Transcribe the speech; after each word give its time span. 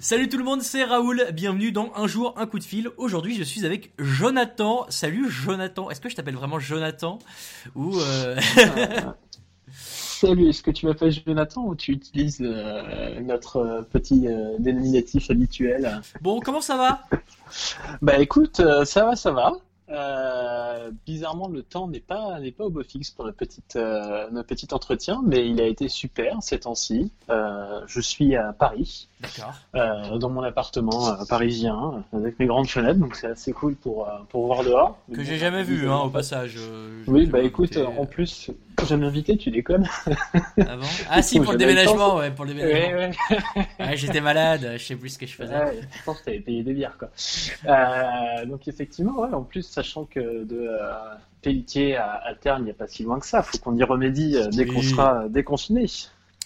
Salut 0.00 0.28
tout 0.28 0.38
le 0.38 0.44
monde, 0.44 0.62
c'est 0.62 0.84
Raoul, 0.84 1.26
bienvenue 1.32 1.72
dans 1.72 1.92
Un 1.96 2.06
jour, 2.06 2.32
un 2.36 2.46
coup 2.46 2.60
de 2.60 2.64
fil. 2.64 2.88
Aujourd'hui 2.98 3.34
je 3.34 3.42
suis 3.42 3.66
avec 3.66 3.92
Jonathan. 3.98 4.86
Salut 4.90 5.28
Jonathan, 5.28 5.90
est-ce 5.90 6.00
que 6.00 6.08
je 6.08 6.14
t'appelle 6.14 6.36
vraiment 6.36 6.60
Jonathan 6.60 7.18
Ou... 7.74 7.98
Euh... 7.98 8.36
Salut, 9.72 10.48
est-ce 10.48 10.62
que 10.62 10.70
tu 10.70 10.86
m'appelles 10.86 11.12
Jonathan 11.12 11.64
ou 11.64 11.74
tu 11.74 11.92
utilises 11.92 12.40
euh, 12.40 13.20
notre 13.20 13.56
euh, 13.56 13.82
petit 13.82 14.26
euh, 14.28 14.56
dénominatif 14.58 15.30
habituel? 15.30 16.00
Bon, 16.20 16.40
comment 16.40 16.60
ça 16.60 16.76
va? 16.76 17.04
Bah 18.00 18.18
écoute, 18.18 18.60
ça 18.84 19.04
va, 19.04 19.16
ça 19.16 19.32
va. 19.32 19.52
Euh, 19.90 20.90
bizarrement, 21.06 21.48
le 21.48 21.62
temps 21.62 21.88
n'est 21.88 22.00
pas 22.00 22.38
n'est 22.40 22.52
pas 22.52 22.64
au 22.64 22.70
beau 22.70 22.82
fixe 22.82 23.10
pour 23.10 23.24
notre 23.24 23.38
petite 23.38 23.76
euh, 23.76 24.28
notre 24.30 24.48
petit 24.48 24.68
entretien, 24.72 25.22
mais 25.24 25.48
il 25.48 25.60
a 25.60 25.66
été 25.66 25.88
super 25.88 26.42
ces 26.42 26.60
temps-ci. 26.60 27.10
Euh, 27.30 27.80
je 27.86 28.00
suis 28.00 28.36
à 28.36 28.52
Paris, 28.52 29.08
euh, 29.74 30.18
dans 30.18 30.28
mon 30.28 30.42
appartement 30.42 31.08
euh, 31.08 31.24
parisien, 31.28 32.04
avec 32.12 32.38
mes 32.38 32.46
grandes 32.46 32.68
fenêtres, 32.68 32.98
donc 33.00 33.16
c'est 33.16 33.28
assez 33.28 33.52
cool 33.52 33.76
pour 33.76 34.08
pour 34.28 34.46
voir 34.46 34.62
dehors. 34.62 34.98
Que 35.12 35.24
j'ai 35.24 35.38
jamais 35.38 35.62
vu, 35.62 35.88
hein, 35.88 36.00
au 36.00 36.10
passage. 36.10 36.58
oui, 37.06 37.26
bah 37.26 37.40
écoute, 37.40 37.78
en 37.78 38.04
plus, 38.04 38.50
j'ai 38.86 38.94
invité, 38.94 39.36
tu 39.36 39.50
déconnes. 39.50 39.88
Ah 40.34 40.76
bon? 40.76 40.86
Ah 41.10 41.22
si, 41.22 41.40
pour 41.40 41.52
le 41.52 41.58
déménagement, 41.58 42.16
ouais, 42.16 42.30
pour 42.30 42.44
le 42.44 42.54
déménagement. 42.54 42.98
Ouais, 42.98 43.10
ouais. 43.30 43.66
ouais 43.80 43.96
j'étais 43.96 44.20
malade, 44.20 44.74
je 44.76 44.84
sais 44.84 44.96
plus 44.96 45.10
ce 45.10 45.18
que 45.18 45.26
je 45.26 45.34
faisais. 45.34 45.54
Ouais, 45.54 45.80
je 45.96 46.04
pense 46.04 46.20
que 46.20 46.26
t'avais 46.26 46.40
payé 46.40 46.62
des 46.62 46.72
bières, 46.72 46.96
quoi. 46.98 47.10
Euh, 47.66 48.46
donc 48.46 48.68
effectivement, 48.68 49.20
ouais, 49.20 49.32
en 49.32 49.42
plus, 49.42 49.62
sachant 49.62 50.04
que 50.04 50.20
de 50.44 50.68
euh, 50.68 50.92
Pelletier 51.42 51.96
à, 51.96 52.22
à 52.24 52.58
il 52.58 52.64
n'y 52.64 52.70
a 52.70 52.74
pas 52.74 52.86
si 52.86 53.02
loin 53.02 53.18
que 53.20 53.26
ça. 53.26 53.42
Faut 53.42 53.58
qu'on 53.58 53.76
y 53.76 53.82
remédie 53.82 54.36
euh, 54.36 54.48
dès 54.48 54.66
qu'on 54.66 54.82
sera 54.82 55.28
déconfiné. 55.28 55.86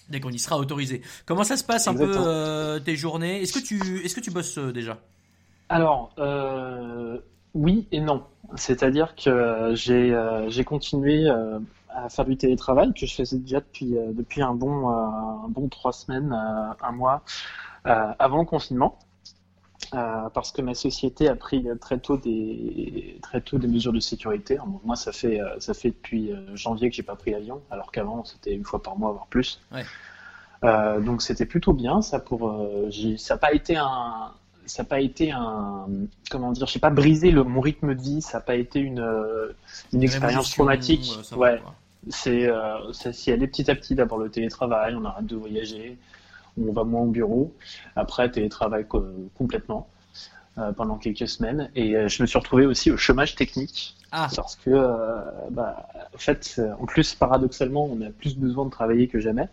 Dès 0.08 0.20
qu'on 0.20 0.30
y 0.30 0.38
sera 0.38 0.58
autorisé. 0.58 1.00
Comment 1.26 1.44
ça 1.44 1.56
se 1.56 1.64
passe 1.64 1.86
un 1.88 1.94
peu 1.94 2.12
euh, 2.14 2.78
tes 2.80 2.96
journées? 2.96 3.40
Est-ce 3.40 3.52
que 3.52 3.64
tu 3.64 4.04
est-ce 4.04 4.14
que 4.14 4.20
tu 4.20 4.30
bosses 4.30 4.58
déjà? 4.58 4.98
Alors 5.68 6.14
oui 7.54 7.86
et 7.92 8.00
non. 8.00 8.24
C'est-à-dire 8.56 9.14
que 9.14 9.72
j'ai 9.74 10.14
j'ai 10.48 10.64
continué 10.64 11.30
à 11.94 12.08
faire 12.08 12.24
du 12.24 12.36
télétravail 12.36 12.92
que 12.94 13.06
je 13.06 13.14
faisais 13.14 13.38
déjà 13.38 13.60
depuis 13.60 13.94
depuis 14.14 14.42
un 14.42 14.54
bon 14.54 14.88
un 14.88 15.48
bon 15.48 15.68
trois 15.68 15.92
semaines, 15.92 16.32
un 16.32 16.92
mois 16.92 17.22
avant 17.84 18.38
le 18.38 18.44
confinement. 18.44 18.98
Euh, 19.94 20.30
parce 20.30 20.52
que 20.52 20.62
ma 20.62 20.72
société 20.74 21.28
a 21.28 21.34
pris 21.36 21.66
très 21.80 21.98
tôt 21.98 22.16
des 22.16 23.18
très 23.20 23.42
tôt 23.42 23.58
des 23.58 23.66
mesures 23.66 23.92
de 23.92 24.00
sécurité. 24.00 24.56
Moi, 24.84 24.96
ça 24.96 25.12
fait 25.12 25.40
euh, 25.40 25.58
ça 25.58 25.74
fait 25.74 25.90
depuis 25.90 26.32
euh, 26.32 26.56
janvier 26.56 26.88
que 26.88 26.96
j'ai 26.96 27.02
pas 27.02 27.16
pris 27.16 27.32
l'avion, 27.32 27.60
alors 27.70 27.92
qu'avant 27.92 28.24
c'était 28.24 28.54
une 28.54 28.64
fois 28.64 28.82
par 28.82 28.96
mois 28.96 29.12
voire 29.12 29.26
plus. 29.26 29.60
Ouais. 29.70 29.84
Euh, 30.64 31.00
donc 31.00 31.20
c'était 31.20 31.44
plutôt 31.44 31.74
bien. 31.74 32.00
Ça 32.00 32.20
pour 32.20 32.54
ça 33.18 33.34
n'a 33.34 33.38
pas 33.38 33.52
été 33.52 33.76
un 33.76 34.32
ça 34.64 34.82
n'a 34.82 34.88
pas 34.88 35.00
été 35.00 35.30
un 35.32 35.86
comment 36.30 36.52
dire, 36.52 36.66
j'ai 36.68 36.78
pas 36.78 36.90
brisé 36.90 37.30
le, 37.30 37.44
mon 37.44 37.60
rythme 37.60 37.94
de 37.94 38.00
vie. 38.00 38.22
Ça 38.22 38.38
n'a 38.38 38.44
pas 38.44 38.54
été 38.54 38.80
une 38.80 39.04
une 39.92 40.02
expérience 40.02 40.52
traumatique. 40.52 41.12
ouais. 41.36 41.60
C'est 42.08 42.48
ça 42.92 43.12
s'y 43.12 43.30
allait 43.30 43.46
petit 43.46 43.70
à 43.70 43.74
petit. 43.74 43.94
D'abord 43.94 44.18
le 44.18 44.28
télétravail, 44.28 44.94
on 44.96 45.04
arrête 45.04 45.26
de 45.26 45.36
voyager 45.36 45.98
on 46.60 46.72
va 46.72 46.84
moins 46.84 47.02
au 47.02 47.06
bureau. 47.06 47.54
Après, 47.96 48.30
télétravail 48.30 48.86
complètement 49.34 49.88
euh, 50.58 50.72
pendant 50.72 50.96
quelques 50.96 51.28
semaines. 51.28 51.70
Et 51.74 51.96
euh, 51.96 52.08
je 52.08 52.22
me 52.22 52.26
suis 52.26 52.38
retrouvé 52.38 52.66
aussi 52.66 52.90
au 52.90 52.96
chômage 52.96 53.34
technique. 53.34 53.96
Ah. 54.10 54.28
Parce 54.34 54.56
que, 54.56 54.70
euh, 54.70 55.20
bah, 55.50 55.88
en 56.14 56.18
fait, 56.18 56.60
en 56.80 56.86
plus, 56.86 57.14
paradoxalement, 57.14 57.86
on 57.86 58.00
a 58.02 58.10
plus 58.10 58.36
besoin 58.36 58.66
de 58.66 58.70
travailler 58.70 59.08
que 59.08 59.20
jamais. 59.20 59.48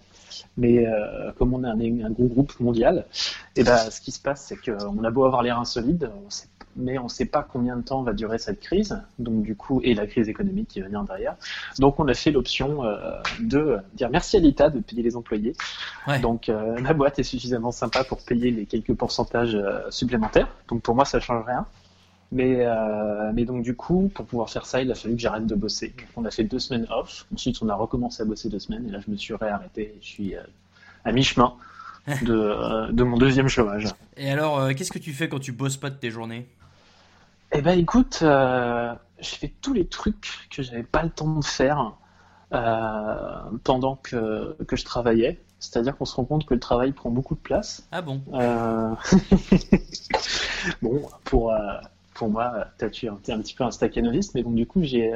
Mais 0.58 0.85
comme 1.38 1.53
on 1.53 1.63
est 1.63 1.67
un, 1.67 2.05
un, 2.05 2.09
gros 2.11 2.27
groupe 2.27 2.59
mondial, 2.59 3.05
et 3.55 3.63
bah, 3.63 3.77
ce 3.89 4.02
qui 4.02 4.11
se 4.11 4.19
passe, 4.19 4.45
c'est 4.45 4.58
qu'on 4.58 5.03
a 5.03 5.11
beau 5.11 5.25
avoir 5.25 5.44
l'air 5.44 5.59
insolide, 5.59 6.09
on 6.26 6.30
sait 6.30 6.48
mais 6.76 6.98
on 6.98 7.04
ne 7.04 7.09
sait 7.09 7.26
pas 7.26 7.43
combien 7.43 7.76
de 7.76 7.81
temps 7.81 8.02
va 8.02 8.14
durer 8.14 8.37
cette 8.37 8.59
crise, 8.59 9.02
donc 9.20 9.43
du 9.43 9.55
coup, 9.55 9.81
et 9.83 9.93
la 9.93 10.08
crise 10.08 10.30
économique 10.30 10.70
qui 10.70 10.80
va 10.80 10.87
venir 10.87 11.04
derrière. 11.04 11.36
Donc 11.77 11.99
on 11.99 12.08
a 12.08 12.14
fait 12.14 12.31
l'option 12.31 12.83
euh, 12.86 13.21
de 13.39 13.77
dire 13.93 14.09
merci 14.09 14.37
à 14.37 14.39
l'État 14.39 14.70
de 14.70 14.80
payer 14.80 15.04
les 15.04 15.15
employés. 15.15 15.55
Donc 16.21 16.49
euh, 16.49 16.80
la 16.80 16.93
boîte 16.93 17.20
est 17.20 17.23
suffisamment 17.23 17.71
sympa 17.71 18.04
pour 18.04 18.23
payer 18.23 18.52
les 18.52 18.65
quelques 18.65 18.93
pourcentages 18.93 19.55
euh, 19.55 19.89
supplémentaires. 19.89 20.48
Donc 20.70 20.81
pour 20.81 20.95
moi, 20.95 21.05
ça 21.05 21.20
change 21.20 21.45
rien. 21.45 21.65
Mais, 22.32 22.64
mais 23.34 23.44
donc 23.45 23.64
du 23.64 23.76
coup, 23.76 24.12
pour 24.14 24.26
pouvoir 24.26 24.50
faire 24.50 24.66
ça, 24.66 24.82
il 24.82 24.92
a 24.92 24.95
fallu 24.95 25.16
que 25.16 25.22
j'arrête 25.22 25.48
de 25.48 25.56
bosser. 25.56 25.95
on 26.16 26.26
a 26.26 26.32
fait 26.32 26.44
deux 26.44 26.60
semaines 26.60 26.86
off. 26.92 27.26
Ensuite, 27.34 27.58
on 27.62 27.70
a 27.70 27.76
recommencé 27.76 28.22
à 28.22 28.26
bosser 28.26 28.50
deux 28.50 28.60
semaines. 28.60 28.88
Et 28.88 28.92
là, 28.92 29.00
je 29.06 29.10
me 29.10 29.17
suis 29.17 29.34
réarrêté. 29.34 29.95
Je 30.02 30.08
suis 30.08 30.36
à 31.06 31.12
mi-chemin 31.12 31.54
de, 32.22 32.92
de 32.92 33.04
mon 33.04 33.17
deuxième 33.17 33.48
chômage. 33.48 33.88
Et 34.16 34.30
alors, 34.30 34.70
qu'est-ce 34.76 34.92
que 34.92 35.00
tu 35.00 35.14
fais 35.14 35.28
quand 35.28 35.40
tu 35.40 35.52
bosses 35.52 35.78
pas 35.78 35.90
de 35.90 35.95
tes 35.95 36.12
journées? 36.12 36.48
Eh 37.52 37.62
ben 37.62 37.78
écoute, 37.80 38.20
euh, 38.22 38.94
je 39.20 39.30
fais 39.30 39.52
tous 39.61 39.73
les 39.73 39.88
trucs 39.88 40.48
que 40.52 40.61
j'avais 40.61 40.84
pas 40.84 41.02
le 41.02 41.10
temps 41.10 41.34
de 41.34 41.44
faire 41.44 41.94
euh, 42.54 43.42
pendant 43.64 43.96
que, 43.96 44.56
que 44.67 44.76
je 44.76 44.86
travaillais. 44.86 45.40
C'est-à-dire 45.60 45.98
qu'on 45.98 46.06
se 46.06 46.16
rend 46.16 46.26
compte 46.26 46.46
que 46.46 46.54
le 46.54 46.60
travail 46.60 46.92
prend 46.92 47.10
beaucoup 47.10 47.36
de 47.36 47.40
place. 47.40 47.88
Ah 47.92 48.02
bon? 48.02 48.22
Euh... 48.34 48.96
Bon, 50.82 51.02
pour, 51.23 51.54
euh, 51.54 51.58
pour 52.19 52.30
moi, 52.30 52.65
tu 52.91 53.05
es 53.05 53.09
un 53.09 53.15
petit 53.15 53.53
peu 53.53 53.63
un 53.63 53.71
staccanoviste, 53.71 54.35
mais 54.35 54.43
bon, 54.43 54.52
du 54.52 54.67
coup, 54.67 54.83
j'ai 54.83 55.13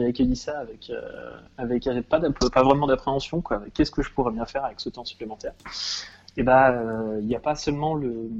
accueilli 0.00 0.36
ça 0.36 0.58
avec, 0.58 0.88
euh, 0.88 1.36
avec 1.58 1.86
pas, 2.08 2.18
pas 2.18 2.62
vraiment 2.62 2.86
d'appréhension. 2.86 3.42
Qu'est-ce 3.74 3.90
que 3.90 4.00
je 4.00 4.10
pourrais 4.10 4.32
bien 4.32 4.46
faire 4.46 4.64
avec 4.64 4.80
ce 4.80 4.88
temps 4.88 5.04
supplémentaire? 5.04 5.52
Et 6.38 6.40
eh 6.40 6.42
ben, 6.42 6.70
euh, 6.70 7.18
il 7.20 7.26
n'y 7.26 7.36
a 7.36 7.40
pas 7.40 7.54
seulement 7.54 7.94
le, 7.94 8.30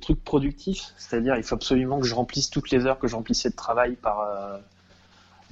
truc 0.00 0.22
productif, 0.22 0.92
c'est-à-dire 0.98 1.36
il 1.36 1.42
faut 1.42 1.56
absolument 1.56 1.98
que 1.98 2.06
je 2.06 2.14
remplisse 2.14 2.48
toutes 2.48 2.70
les 2.70 2.86
heures 2.86 3.00
que 3.00 3.08
je 3.08 3.16
remplissais 3.16 3.50
de 3.50 3.56
travail 3.56 3.96
par, 3.96 4.20
euh, 4.20 4.58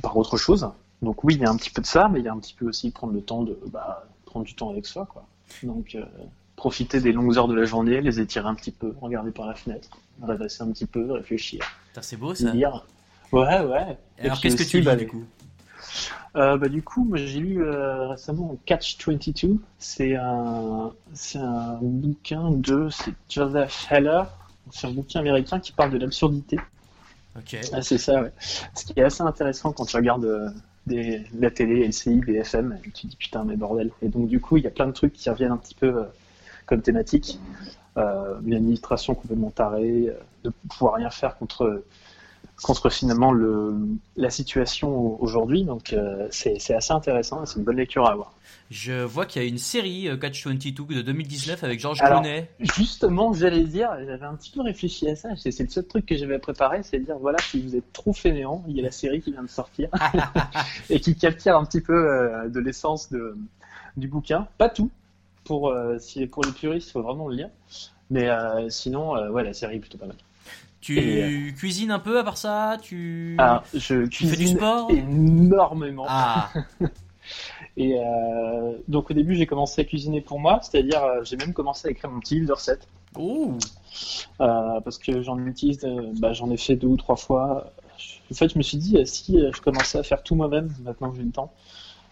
par 0.00 0.16
autre 0.16 0.36
chose. 0.36 0.68
Donc 1.02 1.24
oui, 1.24 1.34
il 1.34 1.40
y 1.40 1.44
a 1.44 1.50
un 1.50 1.56
petit 1.56 1.70
peu 1.70 1.82
de 1.82 1.86
ça, 1.86 2.08
mais 2.08 2.20
il 2.20 2.24
y 2.24 2.28
a 2.28 2.32
un 2.32 2.38
petit 2.38 2.54
peu 2.54 2.68
aussi 2.68 2.92
prendre 2.92 3.12
le 3.12 3.20
temps 3.20 3.42
de 3.42 3.58
bah, 3.72 4.04
prendre 4.24 4.46
du 4.46 4.54
temps 4.54 4.70
avec 4.70 4.86
soi, 4.86 5.06
quoi. 5.06 5.26
Donc 5.64 5.96
euh, 5.96 6.04
profiter 6.54 7.00
des 7.00 7.12
longues 7.12 7.36
heures 7.36 7.48
de 7.48 7.54
la 7.54 7.64
journée, 7.64 8.00
les 8.00 8.20
étirer 8.20 8.46
un 8.46 8.54
petit 8.54 8.72
peu, 8.72 8.94
regarder 9.00 9.32
par 9.32 9.46
la 9.46 9.54
fenêtre, 9.54 9.88
rêvasser 10.22 10.62
un 10.62 10.70
petit 10.70 10.86
peu, 10.86 11.12
réfléchir. 11.12 11.64
C'est 12.02 12.16
beau 12.16 12.34
ça. 12.34 12.52
Lire. 12.52 12.86
Ouais, 13.32 13.60
ouais. 13.60 13.98
Et, 14.18 14.26
alors 14.26 14.40
qu'est-ce 14.40 14.56
que 14.56 14.62
tu 14.62 14.80
lis 14.80 14.86
bah, 14.86 14.96
du 14.96 15.06
coup 15.06 15.24
euh, 16.36 16.58
bah, 16.58 16.68
du 16.68 16.82
coup, 16.82 17.10
j'ai 17.14 17.38
lu 17.38 17.64
euh, 17.64 18.08
récemment 18.08 18.58
Catch 18.66 18.98
22. 19.06 19.56
C'est 19.78 20.16
un, 20.16 20.92
c'est 21.14 21.38
un 21.38 21.78
bouquin 21.80 22.50
de 22.50 22.88
c'est 22.90 23.14
Joseph 23.28 23.86
Heller. 23.90 24.24
C'est 24.70 24.86
un 24.86 24.90
bouquin 24.90 25.20
américain 25.20 25.60
qui 25.60 25.72
parle 25.72 25.92
de 25.92 25.98
l'absurdité. 25.98 26.58
Ok. 27.38 27.56
Ah, 27.72 27.80
c'est 27.80 27.98
ça, 27.98 28.20
ouais. 28.20 28.32
Ce 28.74 28.84
qui 28.84 28.92
est 28.96 29.02
assez 29.02 29.22
intéressant 29.22 29.72
quand 29.72 29.86
tu 29.86 29.96
regardes 29.96 30.26
euh, 30.26 30.50
des, 30.86 31.24
la 31.38 31.50
télé, 31.50 31.86
LCI, 31.86 32.20
BFM, 32.20 32.78
et 32.84 32.90
tu 32.90 32.92
te 32.92 33.06
dis 33.06 33.16
putain, 33.16 33.44
mais 33.44 33.56
bordel. 33.56 33.90
Et 34.02 34.08
donc, 34.08 34.28
du 34.28 34.40
coup, 34.40 34.58
il 34.58 34.64
y 34.64 34.66
a 34.66 34.70
plein 34.70 34.86
de 34.86 34.92
trucs 34.92 35.14
qui 35.14 35.30
reviennent 35.30 35.52
un 35.52 35.56
petit 35.56 35.74
peu 35.74 36.04
comme 36.66 36.82
thématique. 36.82 37.38
Une 37.96 38.54
administration 38.54 39.14
complètement 39.14 39.50
tarée, 39.50 40.12
de 40.44 40.52
pouvoir 40.68 40.94
rien 40.94 41.10
faire 41.10 41.36
contre 41.36 41.82
contre 42.62 42.90
finalement 42.90 43.32
le, 43.32 43.74
la 44.16 44.30
situation 44.30 45.22
aujourd'hui. 45.22 45.64
Donc 45.64 45.92
euh, 45.92 46.26
c'est 46.30 46.74
assez 46.74 46.92
intéressant 46.92 47.44
c'est 47.44 47.58
une 47.58 47.64
bonne 47.64 47.76
lecture 47.76 48.06
à 48.06 48.12
avoir. 48.12 48.32
Je 48.70 49.04
vois 49.04 49.26
qu'il 49.26 49.42
y 49.42 49.44
a 49.44 49.48
une 49.48 49.58
série 49.58 50.08
euh, 50.08 50.16
Catch 50.16 50.44
22 50.44 50.94
de 50.96 51.02
2019 51.02 51.62
avec 51.62 51.78
Georges 51.78 52.00
Clooney. 52.00 52.48
Justement, 52.58 53.32
j'allais 53.32 53.62
dire, 53.62 53.90
j'avais 54.04 54.24
un 54.24 54.34
petit 54.34 54.50
peu 54.50 54.62
réfléchi 54.62 55.08
à 55.08 55.14
ça. 55.14 55.28
C'est 55.36 55.60
le 55.60 55.68
seul 55.68 55.86
truc 55.86 56.06
que 56.06 56.16
j'avais 56.16 56.38
préparé, 56.38 56.82
c'est 56.82 56.98
de 56.98 57.04
dire 57.04 57.18
voilà, 57.18 57.38
si 57.38 57.60
vous 57.60 57.76
êtes 57.76 57.92
trop 57.92 58.12
fainéant, 58.12 58.64
il 58.66 58.76
y 58.76 58.80
a 58.80 58.82
la 58.82 58.90
série 58.90 59.20
qui 59.20 59.32
vient 59.32 59.44
de 59.44 59.48
sortir 59.48 59.88
et 60.90 60.98
qui 60.98 61.14
capture 61.14 61.56
un 61.56 61.64
petit 61.64 61.80
peu 61.80 61.94
euh, 61.94 62.48
de 62.48 62.58
l'essence 62.58 63.10
de, 63.10 63.36
du 63.97 64.09
bouquin. 64.09 64.48
Pas 64.59 64.68
tout. 64.68 64.91
Pour, 65.47 65.75
si, 65.98 66.27
pour 66.27 66.45
les 66.45 66.53
puristes, 66.53 66.89
il 66.89 66.93
faut 66.93 67.03
vraiment 67.03 67.28
le 67.28 67.37
lire. 67.37 67.51
Mais 68.10 68.28
sinon, 68.69 69.13
ouais, 69.31 69.45
la 69.45 69.54
série 69.54 69.77
est 69.77 69.81
plutôt 69.81 69.98
pas 69.98 70.07
mal. 70.07 70.16
Tu 70.87 71.01
euh, 71.01 71.51
cuisines 71.51 71.91
un 71.91 71.98
peu 71.98 72.16
à 72.16 72.22
part 72.22 72.39
ça? 72.39 72.77
Tu, 72.81 73.34
ah, 73.39 73.65
je 73.75 74.07
tu 74.07 74.25
fais 74.28 74.37
du 74.37 74.47
sport? 74.47 74.89
énormément. 74.93 76.04
Ah. 76.09 76.48
Et 77.77 77.98
euh, 77.98 78.72
donc 78.87 79.10
au 79.10 79.15
début 79.15 79.34
j'ai 79.34 79.47
commencé 79.47 79.81
à 79.81 79.84
cuisiner 79.84 80.21
pour 80.21 80.39
moi, 80.39 80.60
c'est-à-dire 80.63 81.03
euh, 81.03 81.25
j'ai 81.25 81.37
même 81.37 81.53
commencé 81.53 81.89
à 81.89 81.91
écrire 81.91 82.09
mon 82.09 82.21
petit 82.21 82.37
livre 82.37 82.47
de 82.47 82.53
recettes. 82.53 82.87
Oh. 83.19 83.59
parce 84.39 84.98
que 84.98 85.22
j'en 85.22 85.45
utilise, 85.45 85.81
bah, 86.21 86.33
j'en 86.33 86.51
ai 86.51 86.57
fait 86.57 86.77
deux 86.77 86.87
ou 86.87 86.97
trois 86.97 87.16
fois. 87.16 87.72
En 88.31 88.34
fait 88.34 88.48
je 88.48 88.57
me 88.57 88.63
suis 88.63 88.78
dit 88.78 88.97
si 89.07 89.41
je 89.41 89.60
commençais 89.60 89.98
à 89.98 90.04
faire 90.04 90.22
tout 90.22 90.37
moi-même 90.37 90.72
maintenant 90.84 91.10
que 91.10 91.16
j'ai 91.16 91.25
le 91.25 91.33
temps. 91.33 91.53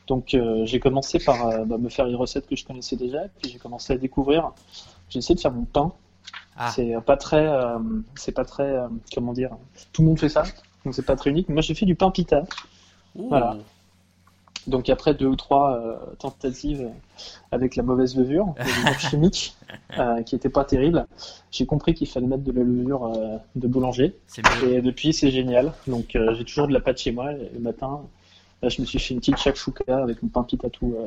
Donc 0.06 0.36
j'ai 0.64 0.80
commencé 0.80 1.18
par 1.18 1.64
bah, 1.64 1.78
me 1.78 1.88
faire 1.88 2.06
une 2.06 2.16
recette 2.16 2.46
que 2.46 2.56
je 2.56 2.64
connaissais 2.64 2.96
déjà, 2.96 3.20
puis 3.40 3.50
j'ai 3.50 3.58
commencé 3.58 3.92
à 3.92 3.96
découvrir. 3.96 4.52
J'ai 5.08 5.18
essayé 5.20 5.34
de 5.34 5.40
faire 5.40 5.52
mon 5.52 5.64
pain 5.64 5.92
ah. 6.56 6.70
C'est 6.70 6.94
pas 7.04 7.16
très, 7.16 7.46
euh, 7.46 7.78
c'est 8.14 8.32
pas 8.32 8.44
très, 8.44 8.76
euh, 8.76 8.88
comment 9.14 9.32
dire, 9.32 9.50
tout 9.92 10.02
le 10.02 10.08
monde 10.08 10.18
fait 10.18 10.28
ça, 10.28 10.44
donc 10.84 10.94
c'est 10.94 11.04
pas 11.04 11.16
très 11.16 11.30
unique. 11.30 11.48
Moi, 11.48 11.62
j'ai 11.62 11.74
fait 11.74 11.86
du 11.86 11.96
pain 11.96 12.10
pita. 12.10 12.44
Voilà. 13.14 13.56
Donc 14.66 14.88
après 14.88 15.12
deux 15.12 15.26
ou 15.26 15.36
trois 15.36 15.76
euh, 15.76 15.96
tentatives 16.18 16.88
avec 17.52 17.76
la 17.76 17.82
mauvaise 17.82 18.16
levure, 18.16 18.54
la 18.56 18.64
levure 18.64 18.98
chimique, 18.98 19.56
euh, 19.98 20.22
qui 20.22 20.34
était 20.34 20.48
pas 20.48 20.64
terrible, 20.64 21.06
j'ai 21.50 21.66
compris 21.66 21.92
qu'il 21.92 22.08
fallait 22.08 22.26
mettre 22.26 22.44
de 22.44 22.52
la 22.52 22.62
levure 22.62 23.04
euh, 23.04 23.36
de 23.56 23.68
boulanger. 23.68 24.16
Et 24.66 24.80
depuis, 24.80 25.12
c'est 25.12 25.30
génial. 25.30 25.72
Donc 25.86 26.16
euh, 26.16 26.34
j'ai 26.34 26.44
toujours 26.44 26.66
de 26.66 26.72
la 26.72 26.80
pâte 26.80 26.98
chez 26.98 27.12
moi. 27.12 27.32
Le 27.32 27.60
matin, 27.60 28.00
là, 28.62 28.68
je 28.68 28.80
me 28.80 28.86
suis 28.86 28.98
fait 28.98 29.14
une 29.14 29.20
petite 29.20 29.38
shakshuka 29.38 30.02
avec 30.02 30.22
mon 30.22 30.28
pain 30.28 30.42
pita 30.42 30.68
tout, 30.70 30.94
euh, 30.98 31.06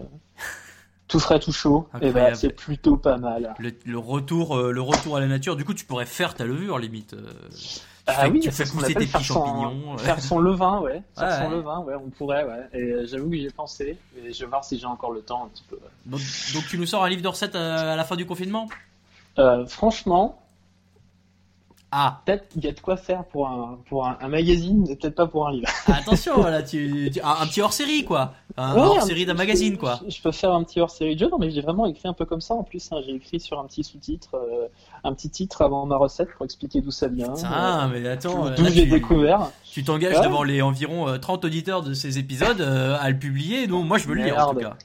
tout 1.08 1.20
frais, 1.20 1.40
tout 1.40 1.52
chaud. 1.54 1.88
Et 2.02 2.12
bah, 2.12 2.36
c'est 2.36 2.50
plutôt 2.50 2.98
pas 2.98 3.18
mal. 3.18 3.54
Le, 3.60 3.72
le 3.86 3.98
retour, 3.98 4.58
euh, 4.58 4.72
le 4.72 4.82
retour 4.82 5.18
à 5.18 5.20
la 5.20 5.28
nature. 5.28 5.56
Du 5.56 5.66
coup, 5.66 5.74
tu 5.74 5.86
pourrais 5.86 6.06
faire 6.06 6.34
ta 6.36 6.46
levure 6.46 6.78
limite. 6.80 7.14
euh, 7.14 7.32
tu 7.52 7.80
Ah 8.08 8.14
fais, 8.26 8.30
oui, 8.30 8.40
tu 8.40 8.52
fais 8.52 8.64
pousser 8.66 8.94
tes 8.94 9.06
petits 9.06 9.12
son- 9.12 9.34
champignons. 9.36 9.98
Faire 9.98 10.22
son 10.22 10.40
levain, 10.40 10.80
ouais. 10.80 11.02
Faire 11.18 11.32
son 11.44 11.50
ouais. 11.50 11.56
levain, 11.58 11.80
ouais, 11.80 11.96
on 11.96 12.10
pourrait, 12.10 12.44
ouais. 12.46 12.70
Et 12.80 13.08
j'avoue 13.08 13.30
que 13.30 13.36
j'y 13.38 13.46
ai 13.46 13.50
pensé. 13.50 13.98
Et 14.24 14.32
je 14.34 14.40
vais 14.42 14.46
voir 14.50 14.64
si 14.64 14.78
j'ai 14.80 14.86
encore 14.86 15.12
le 15.12 15.22
temps 15.22 15.46
un 15.46 15.48
petit 15.48 15.64
peu. 15.70 15.78
Donc, 16.06 16.22
donc 16.54 16.68
tu 16.70 16.78
nous 16.78 16.86
sors 16.86 17.04
un 17.04 17.10
livre 17.10 17.22
de 17.22 17.28
recettes 17.28 17.56
à, 17.56 17.94
à 17.94 17.96
la 17.96 18.04
fin 18.06 18.16
du 18.16 18.26
confinement? 18.26 18.68
Euh, 19.40 19.66
franchement, 19.68 20.42
Ah, 21.92 22.22
peut-être 22.26 22.50
qu'il 22.50 22.66
y 22.66 22.68
a 22.68 22.74
de 22.74 22.80
quoi 22.82 22.98
faire 22.98 23.24
pour 23.26 23.48
un, 23.48 23.80
pour 23.88 24.06
un, 24.06 24.18
un 24.20 24.28
magazine, 24.28 24.84
mais 24.88 24.96
peut-être 24.98 25.16
pas 25.16 25.28
pour 25.28 25.48
un 25.48 25.52
livre. 25.54 25.68
attention, 25.88 26.44
là, 26.44 26.62
tu, 26.62 27.10
tu- 27.14 27.22
un, 27.22 27.30
un 27.42 27.46
petit 27.48 27.62
hors-série 27.62 28.04
quoi. 28.04 28.34
Un 28.60 28.74
Ouais, 28.76 28.82
hors-série 28.82 29.24
un 29.24 29.28
d'un 29.28 29.34
magazine 29.36 29.78
quoi. 29.78 30.00
Je, 30.08 30.16
je 30.16 30.22
peux 30.22 30.32
faire 30.32 30.52
un 30.52 30.64
petit 30.64 30.80
hors-série 30.80 31.14
de 31.16 31.20
jeu, 31.20 31.30
non 31.30 31.38
mais 31.38 31.52
j'ai 31.52 31.62
vraiment 31.62 31.86
écrit 31.86 32.08
un 32.08 32.14
peu 32.14 32.26
comme 32.26 32.42
ça 32.42 32.56
en 32.56 32.64
plus. 32.64 32.92
hein. 32.92 32.98
J'ai 33.06 33.14
écrit 33.14 33.40
sur 33.40 33.60
un 33.60 33.66
petit 33.66 33.84
sous-titre, 33.84 34.32
euh, 34.36 34.68
un 35.04 35.14
petit 35.14 35.30
titre 35.30 35.62
avant 35.62 35.86
ma 35.86 35.96
recette 35.98 36.30
pour 36.36 36.44
expliquer 36.46 36.82
d'où 36.82 36.90
ça 36.90 37.08
vient, 37.08 37.34
Ah, 37.46 37.88
mais 37.94 38.08
attends, 38.08 38.48
euh, 38.48 38.56
d'où 38.56 38.66
j'ai 38.66 38.86
découvert. 38.88 39.52
tu 39.72 39.84
t'engages 39.84 40.18
Ouais. 40.18 40.24
devant 40.26 40.42
les 40.44 40.62
environ 40.64 41.08
euh, 41.08 41.18
30 41.20 41.46
auditeurs 41.46 41.84
de 41.84 41.94
ces 41.94 42.18
épisodes 42.18 42.62
euh, 42.62 42.98
à 43.00 43.10
le 43.12 43.18
publier. 43.20 43.68
Non, 43.68 43.84
moi 43.84 43.98
je 44.00 44.08
veux 44.08 44.16
le 44.16 44.24
lire 44.24 44.38
en 44.40 44.54
tout 44.54 44.60
cas. 44.60 44.76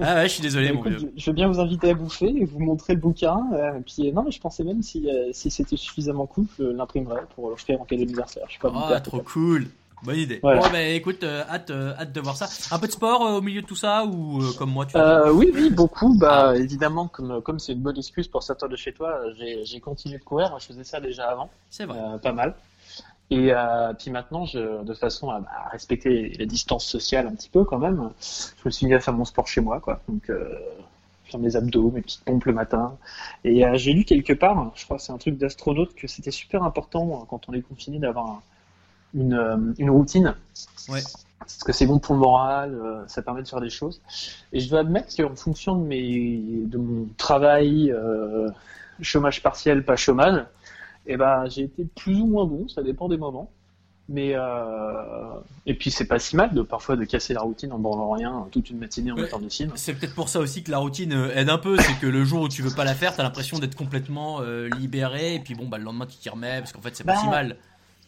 Ah 0.00 0.14
ouais, 0.16 0.22
je 0.28 0.34
suis 0.34 0.42
désolé, 0.42 0.72
mon 0.72 0.80
Écoute, 0.80 0.92
vieux. 0.98 1.12
je 1.16 1.26
veux 1.30 1.34
bien 1.34 1.48
vous 1.48 1.60
inviter 1.60 1.90
à 1.90 1.94
bouffer 1.94 2.28
et 2.28 2.44
vous 2.44 2.58
montrer 2.60 2.94
le 2.94 3.00
bouquin. 3.00 3.40
euh, 3.52 3.72
puis 3.84 4.08
euh, 4.08 4.12
non, 4.12 4.22
mais 4.24 4.30
je 4.30 4.40
pensais 4.40 4.62
même 4.64 4.82
si, 4.82 5.08
euh, 5.10 5.28
si 5.32 5.50
c'était 5.50 5.76
suffisamment 5.76 6.26
cool, 6.26 6.46
je 6.58 6.64
l'imprimerais 6.64 7.22
pour 7.34 7.50
l'offrir 7.50 7.80
en 7.80 7.84
cadeau 7.84 8.02
d'anniversaire. 8.04 8.44
Je 8.46 8.52
suis 8.52 8.60
pas 8.60 8.72
Ah, 8.74 8.86
hyper 8.86 9.02
trop 9.02 9.20
cool. 9.20 9.66
Bonne 10.02 10.16
idée. 10.16 10.38
Voilà. 10.42 10.60
Bon, 10.62 10.68
bah 10.70 10.82
écoute, 10.82 11.22
euh, 11.24 11.42
hâte, 11.48 11.70
euh, 11.70 11.94
hâte 11.98 12.12
de 12.12 12.20
voir 12.20 12.36
ça. 12.36 12.48
Un 12.74 12.78
peu 12.78 12.86
de 12.86 12.92
sport 12.92 13.22
euh, 13.26 13.38
au 13.38 13.40
milieu 13.42 13.60
de 13.62 13.66
tout 13.66 13.76
ça 13.76 14.04
ou 14.04 14.40
comme 14.58 14.70
moi 14.70 14.86
tu 14.86 14.92
fais 14.92 15.30
oui, 15.30 15.50
oui, 15.54 15.70
beaucoup. 15.70 16.16
Bah, 16.18 16.50
Ah. 16.50 16.56
évidemment, 16.56 17.08
comme 17.08 17.42
comme 17.42 17.58
c'est 17.58 17.72
une 17.72 17.80
bonne 17.80 17.98
excuse 17.98 18.26
pour 18.28 18.42
sortir 18.42 18.68
de 18.68 18.76
chez 18.76 18.92
toi, 18.92 19.20
j'ai 19.64 19.80
continué 19.80 20.18
de 20.18 20.24
courir. 20.24 20.56
Je 20.58 20.66
faisais 20.66 20.84
ça 20.84 21.00
déjà 21.00 21.28
avant, 21.30 21.50
C'est 21.68 21.84
vrai. 21.84 21.98
pas 22.22 22.32
mal. 22.32 22.54
Et 23.30 23.52
puis 23.98 24.10
maintenant, 24.10 24.44
je, 24.46 24.82
de 24.82 24.94
façon 24.94 25.30
à, 25.30 25.42
respecter 25.70 26.30
les 26.38 26.46
distances 26.46 26.86
sociales 26.86 27.26
un 27.26 27.34
petit 27.34 27.48
peu 27.50 27.64
quand 27.64 27.78
même, 27.78 28.10
je 28.20 28.62
me 28.64 28.70
suis 28.70 28.86
mis 28.86 28.94
à 28.94 29.00
faire 29.00 29.14
mon 29.14 29.24
sport 29.24 29.46
chez 29.46 29.60
moi, 29.60 29.80
quoi. 29.80 30.00
Donc, 30.08 30.30
faire 31.30 31.40
mes 31.40 31.56
abdos, 31.56 31.90
mes 31.92 32.02
petites 32.02 32.24
pompes 32.24 32.44
le 32.44 32.52
matin. 32.52 32.96
Et 33.44 33.64
euh, 33.64 33.76
j'ai 33.76 33.92
lu 33.92 34.04
quelque 34.04 34.32
part, 34.32 34.72
je 34.74 34.84
crois 34.84 34.96
que 34.96 35.02
c'est 35.02 35.12
un 35.12 35.18
truc 35.18 35.38
d'astronaute, 35.38 35.94
que 35.94 36.06
c'était 36.08 36.30
super 36.32 36.62
important 36.64 37.24
quand 37.28 37.42
on 37.48 37.52
est 37.52 37.62
confiné 37.62 37.98
d'avoir 37.98 38.26
un- 38.26 38.42
une, 39.14 39.34
euh, 39.34 39.56
une 39.78 39.90
routine. 39.90 40.34
Ouais. 40.88 41.00
Parce 41.40 41.58
que 41.64 41.72
c'est 41.72 41.86
bon 41.86 41.98
pour 41.98 42.14
le 42.14 42.20
moral, 42.20 42.74
euh, 42.74 43.02
ça 43.08 43.22
permet 43.22 43.42
de 43.42 43.48
faire 43.48 43.60
des 43.60 43.70
choses. 43.70 44.00
Et 44.52 44.60
je 44.60 44.68
dois 44.68 44.80
admettre 44.80 45.14
qu'en 45.16 45.34
fonction 45.34 45.74
de, 45.76 45.84
mes, 45.86 46.40
de 46.66 46.78
mon 46.78 47.06
travail, 47.16 47.90
euh, 47.90 48.48
chômage 49.00 49.42
partiel, 49.42 49.84
pas 49.84 49.96
chômage, 49.96 50.44
eh 51.06 51.16
ben, 51.16 51.46
j'ai 51.48 51.62
été 51.62 51.84
plus 51.96 52.16
ou 52.20 52.26
moins 52.26 52.44
bon, 52.44 52.68
ça 52.68 52.82
dépend 52.82 53.08
des 53.08 53.16
moments. 53.16 53.50
Mais 54.12 54.32
euh, 54.34 55.34
et 55.66 55.74
puis 55.74 55.92
c'est 55.92 56.04
pas 56.04 56.18
si 56.18 56.34
mal 56.34 56.52
de 56.52 56.62
parfois 56.62 56.96
de 56.96 57.04
casser 57.04 57.32
la 57.32 57.42
routine 57.42 57.72
en 57.72 57.78
branlant 57.78 58.10
rien 58.10 58.44
toute 58.50 58.68
une 58.68 58.78
matinée 58.78 59.12
en 59.12 59.14
Ouais. 59.14 59.22
mettant 59.22 59.38
des 59.38 59.48
films. 59.48 59.70
C'est 59.76 59.94
peut-être 59.94 60.16
pour 60.16 60.28
ça 60.28 60.40
aussi 60.40 60.64
que 60.64 60.70
la 60.72 60.78
routine 60.78 61.12
aide 61.32 61.48
un 61.48 61.58
peu, 61.58 61.76
c'est 61.78 61.96
que 62.00 62.08
le 62.08 62.24
jour 62.24 62.42
où 62.42 62.48
tu 62.48 62.60
veux 62.62 62.74
pas 62.74 62.84
la 62.84 62.94
faire, 62.94 63.14
t'as 63.14 63.22
l'impression 63.22 63.60
d'être 63.60 63.76
complètement 63.76 64.40
euh, 64.40 64.68
libéré, 64.68 65.36
et 65.36 65.38
puis 65.38 65.54
bon, 65.54 65.68
bah 65.68 65.78
le 65.78 65.84
lendemain 65.84 66.06
tu 66.06 66.16
t'y 66.16 66.28
remets, 66.28 66.58
parce 66.58 66.72
qu'en 66.72 66.80
fait 66.80 66.96
c'est 66.96 67.04
pas 67.04 67.12
Bah, 67.14 67.20
si 67.20 67.28
mal. 67.28 67.56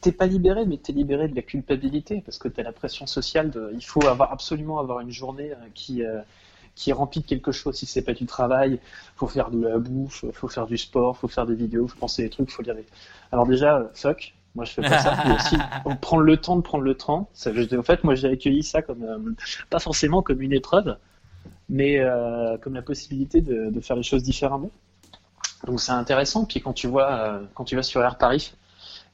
T'es 0.03 0.13
pas 0.13 0.27
libéré, 0.27 0.67
mais 0.67 0.77
t'es 0.77 0.93
libéré 0.93 1.29
de 1.29 1.35
la 1.35 1.43
culpabilité 1.43 2.23
parce 2.27 2.37
que 2.37 2.49
t'as 2.49 2.63
la 2.63 2.73
pression 2.73 3.07
sociale 3.07 3.51
de, 3.51 3.71
il 3.73 3.85
faut 3.85 4.07
avoir 4.07 4.33
absolument 4.33 4.79
avoir 4.79 5.01
une 5.01 5.11
journée 5.11 5.53
euh, 5.53 5.57
qui 5.75 6.05
euh, 6.05 6.21
qui 6.75 6.91
est 6.91 6.93
remplie 6.93 7.21
de 7.21 7.27
quelque 7.27 7.53
chose. 7.53 7.77
Si 7.77 7.87
c'est 7.87 8.03
pas 8.03 8.15
du 8.15 8.27
travail, 8.27 8.79
faut 9.17 9.27
faire 9.27 9.51
de 9.51 9.63
la 9.67 9.79
bouffe, 9.79 10.25
faut 10.33 10.49
faire 10.49 10.67
du 10.67 10.79
sport, 10.79 11.17
faut 11.17 11.29
faire 11.29 11.47
des 11.47 11.55
vidéos, 11.55 11.87
faut 11.87 11.99
penser 11.99 12.23
des 12.23 12.31
trucs, 12.31 12.51
faut 12.51 12.63
lire 12.63 12.75
des. 12.75 12.87
Alors 13.31 13.47
déjà, 13.47 13.79
euh, 13.79 13.89
fuck. 13.95 14.35
Moi, 14.55 14.67
je 14.67 14.73
fais 14.73 14.83
pas 14.83 14.99
ça. 14.99 15.17
Mais 15.27 15.35
aussi, 15.35 15.57
on 15.87 15.97
prend 15.97 16.19
le 16.19 16.37
temps 16.37 16.57
de 16.57 16.61
prendre 16.61 16.85
le 16.85 16.95
temps. 16.95 17.29
Ça, 17.33 17.51
en 17.51 17.83
fait, 17.83 18.05
moi, 18.05 18.15
j'ai 18.15 18.29
accueilli 18.29 18.63
ça 18.63 18.83
comme 18.83 19.03
euh, 19.03 19.19
pas 19.71 19.79
forcément 19.79 20.23
comme 20.23 20.43
une 20.43 20.53
épreuve, 20.53 20.97
mais 21.71 21.99
euh, 22.01 22.59
comme 22.59 22.75
la 22.75 22.83
possibilité 22.83 23.41
de, 23.41 23.71
de 23.71 23.81
faire 23.81 23.97
les 23.97 24.03
choses 24.03 24.23
différemment. 24.23 24.71
Donc, 25.67 25.81
c'est 25.81 25.93
intéressant. 25.93 26.45
Puis 26.45 26.61
quand 26.61 26.75
tu 26.75 26.87
vois, 26.87 27.41
quand 27.55 27.65
tu 27.65 27.77
vas 27.77 27.83
sur 27.83 28.03
Air 28.03 28.19
Paris 28.19 28.53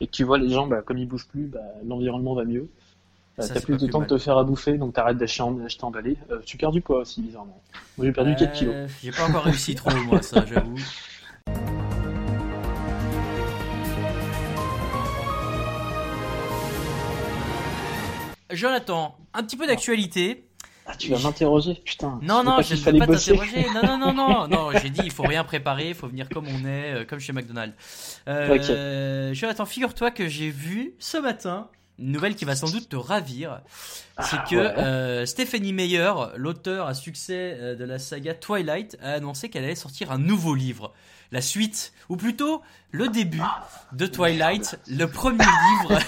et 0.00 0.06
que 0.06 0.12
tu 0.12 0.24
vois 0.24 0.38
les 0.38 0.48
gens, 0.48 0.66
bah, 0.66 0.82
comme 0.84 0.98
ils 0.98 1.06
bougent 1.08 1.26
plus, 1.28 1.46
bah, 1.46 1.60
l'environnement 1.86 2.34
va 2.34 2.44
mieux. 2.44 2.68
Ça, 3.38 3.54
T'as 3.54 3.60
plus 3.60 3.74
de 3.74 3.78
plus 3.78 3.90
temps 3.90 4.00
mal. 4.00 4.08
de 4.08 4.16
te 4.16 4.20
faire 4.20 4.36
à 4.36 4.42
bouffer, 4.42 4.78
donc 4.78 4.94
t'arrêtes 4.94 5.16
d'acheter 5.16 5.42
en- 5.42 5.52
d'acheter 5.52 5.84
emballé. 5.84 6.16
Euh, 6.32 6.40
tu 6.44 6.56
perds 6.56 6.72
du 6.72 6.80
poids 6.80 6.98
aussi, 6.98 7.22
bizarrement. 7.22 7.60
Moi, 7.96 8.06
j'ai 8.06 8.12
perdu 8.12 8.34
4 8.34 8.52
kilos. 8.52 8.74
Euh, 8.74 8.88
J'ai 9.00 9.12
pas 9.12 9.28
encore 9.28 9.44
réussi 9.44 9.74
trop, 9.76 9.90
moi, 10.06 10.20
ça, 10.22 10.44
j'avoue. 10.52 10.74
Jonathan, 18.50 19.16
un 19.34 19.42
petit 19.42 19.56
peu 19.56 19.66
d'actualité. 19.66 20.47
Ah, 20.90 20.96
tu 20.96 21.10
vas 21.10 21.18
m'interroger, 21.18 21.74
putain. 21.84 22.18
Non, 22.22 22.42
non, 22.42 22.62
je 22.62 22.74
ne 22.74 22.80
vais 22.80 22.98
pas 22.98 23.06
t'interroger. 23.06 23.66
Non, 23.74 23.82
non, 23.86 23.98
non, 23.98 24.14
non, 24.14 24.48
non. 24.72 24.78
J'ai 24.80 24.88
dit, 24.90 25.02
il 25.04 25.10
faut 25.10 25.22
rien 25.22 25.44
préparer, 25.44 25.90
il 25.90 25.94
faut 25.94 26.08
venir 26.08 26.28
comme 26.30 26.46
on 26.48 26.66
est, 26.66 26.94
euh, 26.94 27.04
comme 27.04 27.18
chez 27.20 27.32
McDonald's. 27.34 28.20
Euh, 28.26 29.34
Jonathan, 29.34 29.66
figure-toi 29.66 30.10
que 30.10 30.26
j'ai 30.28 30.48
vu 30.50 30.94
ce 30.98 31.18
matin 31.18 31.68
une 31.98 32.12
nouvelle 32.12 32.36
qui 32.36 32.44
va 32.44 32.54
sans 32.54 32.70
doute 32.70 32.88
te 32.88 32.96
ravir. 32.96 33.60
C'est 34.20 34.36
Ah, 34.36 34.44
que 34.48 34.54
ouais. 34.56 34.78
euh, 34.78 35.26
Stephanie 35.26 35.72
Meyer, 35.72 36.12
l'auteur 36.36 36.86
à 36.86 36.94
succès 36.94 37.56
euh, 37.58 37.74
de 37.74 37.84
la 37.84 37.98
saga 37.98 38.34
Twilight, 38.34 38.96
a 39.02 39.14
annoncé 39.14 39.48
qu'elle 39.50 39.64
allait 39.64 39.74
sortir 39.74 40.12
un 40.12 40.18
nouveau 40.18 40.54
livre. 40.54 40.92
La 41.30 41.40
suite, 41.42 41.92
ou 42.08 42.16
plutôt 42.16 42.62
le 42.90 43.08
début 43.08 43.42
de 43.92 44.06
Twilight, 44.06 44.80
le 44.88 45.04
premier 45.06 45.44
livre, 45.44 45.98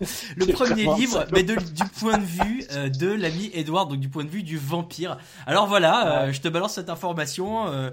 le 0.36 0.52
premier 0.52 0.92
livre, 0.96 1.24
mais 1.32 1.44
de- 1.44 1.54
du 1.54 1.84
point 2.00 2.18
de 2.18 2.24
vue 2.24 2.64
euh, 2.72 2.88
de 2.88 3.06
l'ami 3.12 3.48
Edward, 3.54 3.88
donc 3.88 4.00
du 4.00 4.08
point 4.08 4.24
de 4.24 4.28
vue 4.28 4.42
du 4.42 4.58
vampire. 4.58 5.18
Alors 5.46 5.68
voilà, 5.68 6.22
euh, 6.24 6.32
je 6.32 6.40
te 6.40 6.48
balance 6.48 6.74
cette 6.74 6.90
information. 6.90 7.68
euh, 7.68 7.90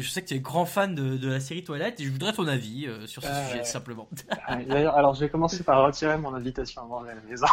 je 0.00 0.08
sais 0.08 0.22
que 0.22 0.28
tu 0.28 0.34
es 0.34 0.38
grand 0.40 0.66
fan 0.66 0.94
de, 0.94 1.16
de 1.16 1.28
la 1.28 1.40
série 1.40 1.64
Twilight 1.64 1.98
et 1.98 2.04
je 2.04 2.10
voudrais 2.12 2.32
ton 2.32 2.46
avis 2.46 2.88
sur 3.06 3.22
ce 3.24 3.28
sujet 3.48 3.64
simplement. 3.64 4.08
D'ailleurs, 4.68 4.94
alors 4.96 5.14
je 5.14 5.20
vais 5.20 5.28
commencer 5.28 5.64
par 5.64 5.82
retirer 5.84 6.16
mon 6.16 6.32
invitation 6.32 6.82
avant 6.82 7.00
la 7.02 7.14
maison. 7.28 7.46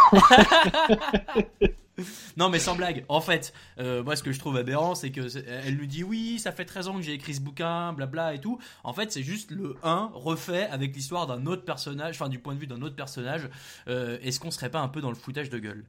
Non 2.38 2.50
mais 2.50 2.60
sans 2.60 2.76
blague. 2.76 3.06
En 3.10 3.22
fait, 3.22 3.54
euh, 3.80 4.04
moi 4.04 4.16
ce 4.16 4.24
que 4.24 4.32
je 4.32 4.40
trouve 4.40 4.58
aberrant, 4.58 4.96
c'est 4.96 5.12
que 5.12 5.22
elle 5.66 5.76
lui 5.76 5.88
dit 5.88 6.04
oui, 6.04 6.40
ça 6.40 6.52
fait 6.52 6.66
13 6.66 6.88
ans 6.88 6.96
que 6.96 7.02
j'ai 7.02 7.14
écrit 7.14 7.34
ce 7.34 7.42
bouquin, 7.42 7.94
blabla 7.94 8.34
et 8.34 8.40
tout. 8.40 8.60
En 8.84 8.94
fait, 8.94 9.12
c'est 9.12 9.24
juste 9.24 9.52
le 9.52 9.76
1 9.84 10.12
refait 10.14 10.68
avec 10.68 10.96
l'histoire 10.96 11.28
d'un 11.28 11.46
autre 11.46 11.64
personnage, 11.64 12.16
enfin 12.16 12.30
du 12.30 12.40
point 12.40 12.54
de 12.54 12.60
vue 12.60 12.68
d'un 12.68 12.82
autre 12.82 12.96
personnage. 12.96 13.50
Euh, 13.88 14.18
Est-ce 14.22 14.40
qu'on 14.40 14.52
serait 14.52 14.70
pas 14.70 14.80
un 14.80 14.88
peu 14.88 15.02
dans 15.02 15.10
le 15.10 15.16
foutage 15.16 15.50
de 15.50 15.60
gueule? 15.60 15.84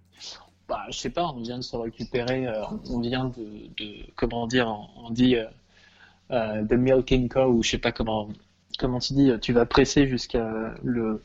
Bah, 0.69 0.85
je 0.91 0.99
sais 0.99 1.11
pas, 1.11 1.27
on 1.27 1.41
vient 1.41 1.59
de 1.59 1.63
se 1.63 1.77
récupérer, 1.77 2.47
euh, 2.47 2.65
on 2.91 3.01
vient 3.01 3.27
de, 3.27 3.77
comment 4.17 4.49
dire, 4.49 4.67
on, 4.97 5.11
dit 5.11 5.37
the 6.31 6.73
milking 6.73 7.29
cow, 7.29 7.47
ou 7.53 7.63
je 7.63 7.71
sais 7.71 7.79
pas 7.79 7.93
comment, 7.93 8.29
comment 8.79 8.99
tu 8.99 9.13
dis, 9.15 9.31
tu 9.41 9.53
vas 9.53 9.65
presser 9.65 10.09
jusqu'à 10.09 10.75
le, 10.83 11.23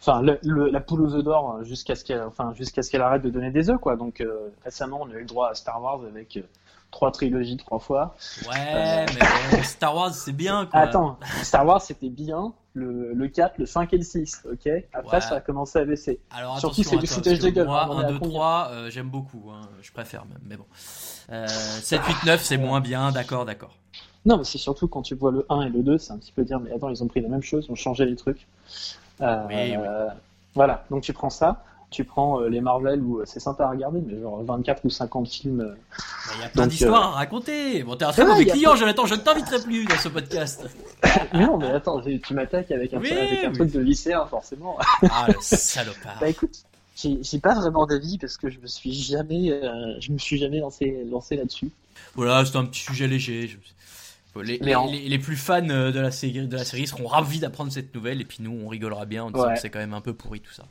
enfin 0.00 0.22
le, 0.22 0.38
le- 0.42 0.68
la 0.70 0.80
poule 0.80 1.02
aux 1.02 1.14
œufs 1.14 1.24
d'or 1.24 1.62
jusqu'à 1.64 1.94
ce 1.94 2.04
qu'elle, 2.04 2.22
enfin 2.22 2.52
jusqu'à 2.54 2.82
ce 2.82 2.90
qu'elle 2.90 3.02
arrête 3.02 3.22
de 3.22 3.30
donner 3.30 3.50
des 3.50 3.70
œufs 3.70 3.78
quoi. 3.80 3.96
Donc 3.96 4.20
euh, 4.20 4.48
récemment, 4.64 5.00
on 5.02 5.10
a 5.10 5.14
eu 5.14 5.20
le 5.20 5.24
droit 5.26 5.50
à 5.50 5.54
Star 5.54 5.82
Wars 5.82 6.00
avec 6.08 6.36
euh, 6.36 6.42
trois 6.90 7.10
trilogies 7.10 7.56
trois 7.56 7.78
fois. 7.78 8.14
Ouais, 8.48 9.06
mais 9.14 9.20
bon, 9.56 9.62
Star 9.62 9.94
Wars 9.94 10.14
c'est 10.14 10.32
bien 10.32 10.66
quoi. 10.66 10.80
Attends, 10.80 11.18
Star 11.42 11.66
Wars 11.66 11.80
c'était 11.82 12.08
bien, 12.10 12.52
le, 12.74 13.12
le 13.14 13.28
4, 13.28 13.58
le 13.58 13.66
5 13.66 13.92
et 13.94 13.96
le 13.98 14.02
6, 14.04 14.42
ok? 14.52 14.68
Après 14.92 15.16
Ouais. 15.16 15.20
ça 15.22 15.36
a 15.36 15.40
commencé 15.40 15.78
à 15.78 15.84
baisser. 15.84 16.20
Alors 16.30 16.58
Surtout, 16.60 16.82
c'est 16.82 16.96
du 16.98 17.06
foutage 17.06 17.38
de 17.38 17.48
gueule, 17.48 17.66
Moi, 17.66 17.82
hein, 17.82 17.88
on 17.90 17.94
en 17.96 18.00
est 18.00 18.04
1, 18.04 18.08
à 18.08 18.12
2, 18.12 18.18
combien? 18.18 18.34
3, 18.34 18.68
euh, 18.70 18.90
j'aime 18.90 19.08
beaucoup. 19.08 19.50
hein, 19.50 19.62
je 19.82 19.90
préfère 19.92 20.26
même, 20.26 20.38
mais 20.46 20.56
bon. 20.56 20.66
Euh, 21.30 21.46
7, 21.48 22.00
8, 22.06 22.24
9, 22.26 22.42
c'est 22.42 22.58
moins 22.58 22.80
bien, 22.80 23.10
d'accord, 23.12 23.44
d'accord. 23.46 23.74
Non, 24.26 24.36
mais 24.38 24.44
c'est 24.44 24.58
surtout 24.58 24.88
quand 24.88 25.02
tu 25.02 25.14
vois 25.14 25.30
le 25.32 25.46
1 25.48 25.62
et 25.62 25.68
le 25.70 25.82
2, 25.82 25.98
c'est 25.98 26.12
un 26.12 26.18
petit 26.18 26.32
peu 26.32 26.44
dire, 26.44 26.60
mais 26.60 26.72
attends, 26.72 26.88
ils 26.90 27.02
ont 27.02 27.06
pris 27.08 27.20
la 27.20 27.28
même 27.28 27.42
chose, 27.42 27.64
ils 27.68 27.72
ont 27.72 27.76
changé 27.76 28.04
les 28.04 28.16
trucs. 28.16 28.46
Euh, 29.22 29.46
Oui, 29.48 29.76
oui. 29.76 29.86
voilà, 30.54 30.84
donc 30.90 31.02
tu 31.02 31.12
prends 31.12 31.30
ça, 31.30 31.62
tu 31.90 32.04
prends 32.04 32.40
euh, 32.40 32.48
les 32.48 32.60
Marvel 32.60 33.00
où 33.00 33.18
euh, 33.20 33.24
c'est 33.26 33.40
sympa 33.40 33.64
à 33.64 33.70
regarder, 33.70 34.00
mais 34.06 34.20
genre 34.20 34.42
24 34.42 34.84
ou 34.84 34.90
50 34.90 35.28
films. 35.28 35.76
Il 36.34 36.40
y 36.40 36.44
a 36.44 36.48
plein 36.48 36.66
d'histoires 36.66 37.10
euh, 37.10 37.12
à 37.12 37.16
raconter. 37.16 37.82
Bon, 37.84 37.96
t'es 37.96 38.04
un 38.04 38.12
très 38.12 38.22
Ouais, 38.22 38.28
mauvais 38.28 38.44
client, 38.46 38.74
Jonathan, 38.76 39.06
je 39.06 39.14
ne 39.14 39.20
t'inviterai 39.20 39.60
plus 39.62 39.84
dans 39.86 39.96
ce 39.98 40.08
podcast. 40.08 40.66
Non, 41.32 41.56
mais 41.56 41.70
attends, 41.70 42.00
tu 42.02 42.34
m'attaques 42.34 42.70
avec 42.70 42.92
un, 42.92 42.98
Oui, 43.00 43.10
avec 43.12 43.42
un 43.44 43.48
oui. 43.50 43.54
truc 43.56 43.70
de 43.72 43.80
lycéen, 43.80 44.26
forcément. 44.26 44.76
Ah, 45.10 45.26
le 45.28 45.34
salopard. 45.40 46.16
Bah 46.20 46.28
écoute, 46.28 46.54
j'ai 46.94 47.18
j'ai 47.22 47.38
pas 47.38 47.54
vraiment 47.54 47.86
d'avis 47.86 48.18
parce 48.18 48.36
que 48.36 48.50
je 48.50 48.58
me 48.58 48.66
suis 48.66 48.92
jamais, 48.92 49.50
euh, 49.50 49.94
je 50.00 50.12
me 50.12 50.18
suis 50.18 50.36
jamais 50.36 50.58
lancé, 50.58 51.06
lancé 51.10 51.36
là-dessus. 51.36 51.70
Voilà, 52.14 52.44
c'est 52.44 52.56
un 52.56 52.64
petit 52.66 52.80
sujet 52.82 53.06
léger. 53.06 53.48
Je- 53.48 53.56
Les, 54.42 54.58
Mais 54.62 54.74
en- 54.74 54.90
les- 54.90 55.08
les 55.08 55.18
plus 55.18 55.36
fans 55.36 55.68
euh, 55.68 55.90
de 55.92 56.00
la, 56.00 56.10
série, 56.10 56.46
de 56.46 56.56
la 56.56 56.64
série 56.64 56.86
seront 56.86 57.06
ravis 57.06 57.40
d'apprendre 57.40 57.72
cette 57.72 57.94
nouvelle 57.94 58.20
et 58.20 58.24
puis 58.24 58.38
nous 58.40 58.52
on 58.64 58.68
rigolera 58.68 59.04
bien 59.06 59.24
en 59.24 59.30
disant 59.30 59.46
Ouais. 59.48 59.54
que 59.54 59.60
c'est 59.60 59.70
quand 59.70 59.78
même 59.78 59.94
un 59.94 60.00
peu 60.00 60.12
pourri 60.14 60.40
tout 60.40 60.52
ça. 60.52 60.64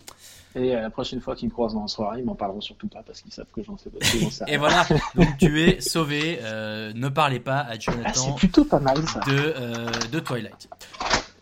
Et 0.58 0.74
euh, 0.74 0.82
la 0.82 0.90
prochaine 0.90 1.20
fois 1.20 1.36
qu'ils 1.36 1.50
me 1.50 1.54
croisent 1.54 1.74
dans 1.76 1.82
la 1.82 1.88
soirée, 1.90 2.20
ils 2.20 2.26
m'en 2.26 2.36
parleront 2.36 2.62
surtout 2.62 2.88
pas 2.88 3.04
parce 3.06 3.22
qu'ils 3.22 3.34
savent 3.34 3.46
que 3.54 3.62
j'en 3.62 3.78
sais 3.78 3.90
pas. 3.90 4.00
Et 4.48 4.56
voilà, 4.58 4.86
donc 5.16 5.38
tu 5.38 5.62
es 5.62 5.82
sauvé. 5.82 6.40
euh, 6.42 6.94
ne 6.96 7.10
parlez 7.10 7.42
pas 7.42 7.58
à 7.60 7.68
Ah, 7.72 7.74
c'est 7.74 7.82
Jonathan 7.92 8.34
plutôt 8.34 8.64
pas 8.64 8.80
mal 8.80 8.98
ça. 9.08 9.20
de, 9.28 9.34
euh, 9.38 9.90
de 10.12 10.20
Twilight. 10.20 10.70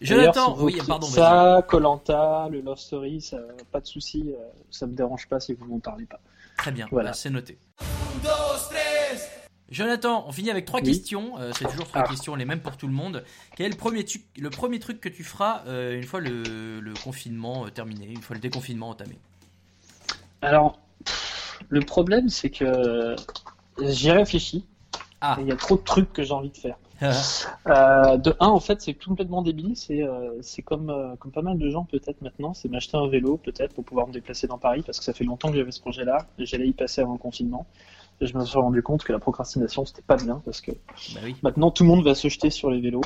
Jonathan, 0.01 0.55
si 0.57 0.63
oui, 0.63 0.77
pardon. 0.87 1.05
Ça, 1.07 1.63
Colanta, 1.67 2.47
le 2.51 2.61
Love 2.61 2.77
Story, 2.79 3.21
ça, 3.21 3.37
pas 3.71 3.79
de 3.79 3.85
souci, 3.85 4.33
ça 4.69 4.85
me 4.87 4.93
dérange 4.95 5.27
pas 5.29 5.39
si 5.39 5.53
vous 5.53 5.65
m'en 5.65 5.79
parlez 5.79 6.05
pas. 6.05 6.19
Très 6.57 6.71
bien, 6.71 6.87
Voilà. 6.91 7.11
bah, 7.11 7.13
c'est 7.13 7.29
noté. 7.29 7.57
Jonathan, 9.73 10.23
on 10.27 10.31
finit 10.31 10.51
avec 10.51 10.65
trois 10.65 10.79
Oui. 10.81 10.85
questions. 10.85 11.37
euh, 11.39 11.51
c'est 11.57 11.65
toujours 11.65 11.87
trois 11.87 12.03
Ah. 12.05 12.07
questions, 12.09 12.35
les 12.35 12.45
mêmes 12.45 12.59
pour 12.61 12.77
tout 12.77 12.85
le 12.87 12.93
monde. 12.93 13.23
Quel 13.55 13.65
est 13.65 13.69
le 13.69 13.75
premier, 13.75 14.05
tu- 14.05 14.21
le 14.37 14.49
premier 14.51 14.79
truc 14.79 15.01
que 15.01 15.09
tu 15.09 15.23
feras 15.23 15.63
euh, 15.67 15.95
une 15.97 16.03
fois 16.03 16.19
le, 16.19 16.79
le 16.79 16.93
confinement 17.03 17.65
euh, 17.65 17.69
terminé, 17.69 18.05
une 18.07 18.21
fois 18.21 18.35
le 18.35 18.39
déconfinement 18.41 18.89
entamé? 18.89 19.17
Alors, 20.43 20.79
le 21.69 21.79
problème, 21.81 22.29
c'est 22.29 22.51
que 22.51 23.15
j'y 23.81 24.11
réfléchis. 24.11 24.63
Ah. 25.21 25.37
Il 25.41 25.47
y 25.47 25.51
a 25.51 25.55
trop 25.55 25.75
de 25.77 25.81
trucs 25.81 26.13
que 26.13 26.21
j'ai 26.21 26.33
envie 26.33 26.51
de 26.51 26.57
faire. 26.57 26.77
Euh, 27.67 28.17
de 28.17 28.35
un, 28.39 28.47
en 28.47 28.59
fait, 28.59 28.79
c'est 28.81 28.93
complètement 28.93 29.41
débile. 29.41 29.75
C'est 29.75 30.03
c'est 30.41 30.61
comme, 30.61 31.15
comme 31.19 31.31
pas 31.31 31.41
mal 31.41 31.57
de 31.57 31.69
gens 31.69 31.83
peut-être 31.85 32.21
maintenant, 32.21 32.53
c'est 32.53 32.69
m'acheter 32.69 32.95
un 32.97 33.07
vélo 33.07 33.37
peut-être 33.37 33.73
pour 33.73 33.83
pouvoir 33.83 34.07
me 34.07 34.13
déplacer 34.13 34.47
dans 34.47 34.57
Paris 34.59 34.83
parce 34.85 34.99
que 34.99 35.03
ça 35.03 35.13
fait 35.13 35.23
longtemps 35.25 35.49
que 35.49 35.57
j'avais 35.57 35.71
ce 35.71 35.81
projet-là. 35.81 36.27
et 36.37 36.45
J'allais 36.45 36.67
y 36.67 36.73
passer 36.73 37.01
avant 37.01 37.13
le 37.13 37.17
confinement. 37.17 37.65
Et 38.21 38.25
je 38.27 38.37
me 38.37 38.45
suis 38.45 38.57
rendu 38.57 38.81
compte 38.83 39.03
que 39.03 39.11
la 39.11 39.19
procrastination 39.19 39.85
c'était 39.85 40.01
pas 40.01 40.15
bien 40.17 40.41
parce 40.45 40.61
que 40.61 40.71
Bah 41.13 41.21
oui. 41.23 41.35
maintenant 41.43 41.71
tout 41.71 41.83
le 41.83 41.89
monde 41.89 42.03
va 42.05 42.15
se 42.15 42.27
jeter 42.29 42.49
sur 42.49 42.69
les 42.71 42.79
vélos. 42.79 43.01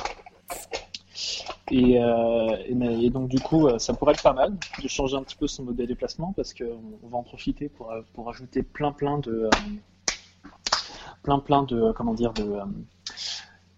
Et, 1.70 2.02
euh, 2.02 2.56
et, 2.66 2.74
mais- 2.74 3.04
et 3.04 3.10
donc 3.10 3.28
du 3.28 3.40
coup, 3.40 3.66
euh, 3.66 3.78
ça 3.78 3.92
pourrait 3.92 4.12
être 4.14 4.22
pas 4.22 4.32
mal 4.32 4.54
de 4.82 4.88
changer 4.88 5.16
un 5.16 5.22
petit 5.22 5.36
peu 5.36 5.46
son 5.46 5.64
mode 5.64 5.76
de 5.76 5.84
déplacement 5.84 6.32
parce 6.34 6.54
qu'on 6.54 6.80
on 7.02 7.08
va 7.08 7.18
en 7.18 7.22
profiter 7.22 7.68
pour, 7.68 7.90
euh, 7.90 8.00
pour 8.14 8.28
ajouter 8.30 8.62
plein 8.62 8.92
plein 8.92 9.18
de 9.18 9.50
plein 11.22 11.38
plein 11.40 11.62
de 11.64 11.92
comment 11.92 12.14
dire 12.14 12.32
de 12.32 12.56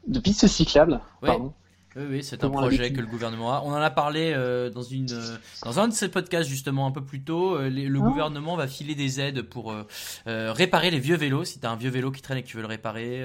de 0.06 0.18
pistes 0.20 0.46
cyclables. 0.46 1.00
Ouais. 1.22 1.28
Pardon. 1.28 1.52
Oui, 1.96 2.02
oui, 2.08 2.22
c'est 2.22 2.44
un 2.44 2.50
projet 2.50 2.92
que 2.92 3.00
le 3.00 3.06
gouvernement 3.08 3.52
a. 3.52 3.62
On 3.64 3.70
en 3.70 3.74
a 3.74 3.90
parlé 3.90 4.32
euh, 4.32 4.70
dans 4.70 4.82
une 4.82 5.10
euh, 5.10 5.36
dans 5.64 5.80
un 5.80 5.88
de 5.88 5.92
ces 5.92 6.08
podcasts 6.08 6.48
justement 6.48 6.86
un 6.86 6.92
peu 6.92 7.02
plus 7.02 7.20
tôt. 7.20 7.56
Euh, 7.56 7.68
les- 7.68 7.86
le 7.88 7.98
Ah. 8.00 8.06
gouvernement 8.08 8.54
va 8.56 8.68
filer 8.68 8.94
des 8.94 9.20
aides 9.20 9.42
pour 9.42 9.72
euh, 9.72 9.82
réparer 10.52 10.90
les 10.92 11.00
vieux 11.00 11.16
vélos. 11.16 11.44
Si 11.44 11.58
tu 11.58 11.66
as 11.66 11.70
un 11.70 11.76
vieux 11.76 11.90
vélo 11.90 12.12
qui 12.12 12.22
traîne 12.22 12.38
et 12.38 12.42
que 12.42 12.46
tu 12.48 12.56
veux 12.56 12.62
le 12.62 12.68
réparer, 12.68 13.24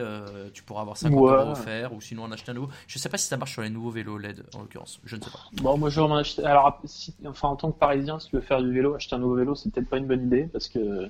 tu 0.53 0.63
pourras 0.63 0.81
avoir 0.81 0.97
50 0.97 1.19
Ouais. 1.19 1.31
euros 1.31 1.51
offerts 1.51 1.93
ou 1.93 2.01
sinon 2.01 2.23
en 2.23 2.31
acheter 2.31 2.51
un 2.51 2.55
nouveau. 2.55 2.69
Je 2.87 2.97
sais 2.97 3.09
pas 3.09 3.17
si 3.19 3.27
ça 3.27 3.37
marche 3.37 3.51
sur 3.53 3.61
les 3.61 3.69
nouveaux 3.69 3.91
vélos 3.91 4.17
LED 4.17 4.43
en 4.55 4.61
l'occurrence. 4.61 4.99
Je 5.05 5.15
ne 5.15 5.21
sais 5.21 5.29
pas. 5.29 5.39
Bon, 5.61 5.77
moi 5.77 5.89
je 5.89 5.99
vais 5.99 6.05
en 6.07 6.15
acheter. 6.15 6.43
Alors, 6.43 6.79
si- 6.85 7.13
enfin, 7.27 7.49
en 7.49 7.55
tant 7.55 7.71
que 7.71 7.77
Parisien, 7.77 8.19
si 8.19 8.29
tu 8.29 8.35
veux 8.35 8.41
faire 8.41 8.61
du 8.63 8.73
vélo, 8.73 8.95
acheter 8.95 9.15
un 9.15 9.19
nouveau 9.19 9.35
vélo, 9.35 9.53
c'est 9.55 9.71
peut-être 9.71 9.89
pas 9.89 9.97
une 9.97 10.07
bonne 10.07 10.25
idée 10.25 10.49
parce 10.51 10.69
que 10.69 11.09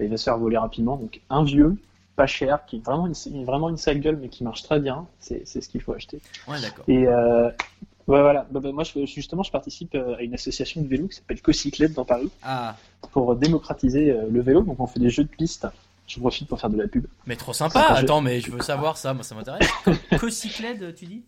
il 0.00 0.08
va 0.08 0.16
se 0.16 0.24
faire 0.24 0.38
voler 0.38 0.58
rapidement. 0.58 0.96
Donc, 0.96 1.20
un 1.30 1.44
vieux, 1.44 1.76
pas 2.18 2.26
cher, 2.26 2.66
qui 2.66 2.76
est 2.76 2.84
vraiment 2.84 3.06
une, 3.06 3.44
vraiment 3.44 3.68
une 3.70 3.76
sale 3.76 4.00
gueule, 4.00 4.18
mais 4.20 4.28
qui 4.28 4.42
marche 4.44 4.62
très 4.64 4.80
bien, 4.80 5.06
c'est 5.20 5.46
ce 5.46 5.68
qu'il 5.68 5.80
faut 5.80 5.92
acheter. 5.94 6.20
Ouais, 6.48 6.60
d'accord. 6.60 6.84
Et 6.88 7.06
euh, 7.06 7.48
voilà. 8.08 8.44
Bah, 8.50 8.58
bah, 8.60 8.72
moi, 8.72 8.82
je, 8.84 9.06
justement, 9.06 9.42
je 9.44 9.52
participe 9.52 9.94
euh, 9.94 10.16
à 10.16 10.22
une 10.22 10.34
association 10.34 10.82
de 10.82 10.88
vélo 10.88 11.06
qui 11.08 11.16
s'appelle 11.16 11.40
Cocyclette 11.40 11.92
dans 11.94 12.04
Paris 12.04 12.30
Ah, 12.42 12.74
pour 13.12 13.36
démocratiser 13.36 14.10
euh, 14.10 14.26
le 14.30 14.40
vélo. 14.42 14.62
Donc, 14.62 14.80
on 14.80 14.86
fait 14.88 14.98
des 15.00 15.10
jeux 15.10 15.24
de 15.24 15.28
piste. 15.28 15.66
Je 16.08 16.18
profite 16.18 16.48
pour 16.48 16.58
faire 16.58 16.70
de 16.70 16.76
la 16.78 16.88
pub. 16.88 17.06
mais 17.26 17.36
trop 17.36 17.52
sympa. 17.52 17.94
Jeu. 17.96 18.04
Attends, 18.04 18.20
mais 18.20 18.40
je 18.40 18.50
veux 18.50 18.62
savoir 18.62 18.96
ça. 18.96 19.14
Moi, 19.14 19.22
ça 19.22 19.34
m'intéresse. 19.36 19.68
Co- 19.84 19.92
Cocycled, 20.18 20.94
tu 20.96 21.06
dis? 21.06 21.22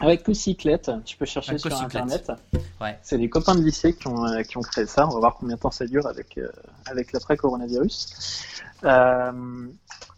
Avec 0.00 0.22
Cocyclette, 0.24 0.90
tu 1.04 1.16
peux 1.16 1.24
chercher 1.24 1.56
sur 1.58 1.70
Cocyclette. 1.70 2.04
internet. 2.04 2.32
Ouais. 2.80 2.98
C'est 3.02 3.16
des 3.16 3.28
copains 3.28 3.54
de 3.54 3.62
lycée 3.62 3.94
qui 3.94 4.06
ont, 4.08 4.24
euh, 4.26 4.42
qui 4.42 4.56
ont 4.58 4.60
créé 4.60 4.86
ça. 4.86 5.06
On 5.06 5.10
va 5.14 5.18
voir 5.20 5.34
combien 5.38 5.54
de 5.56 5.60
temps 5.60 5.70
ça 5.70 5.86
dure 5.86 6.06
avec, 6.06 6.36
euh, 6.36 6.48
avec 6.86 7.12
l'après-coronavirus. 7.12 8.42
Euh, 8.84 9.32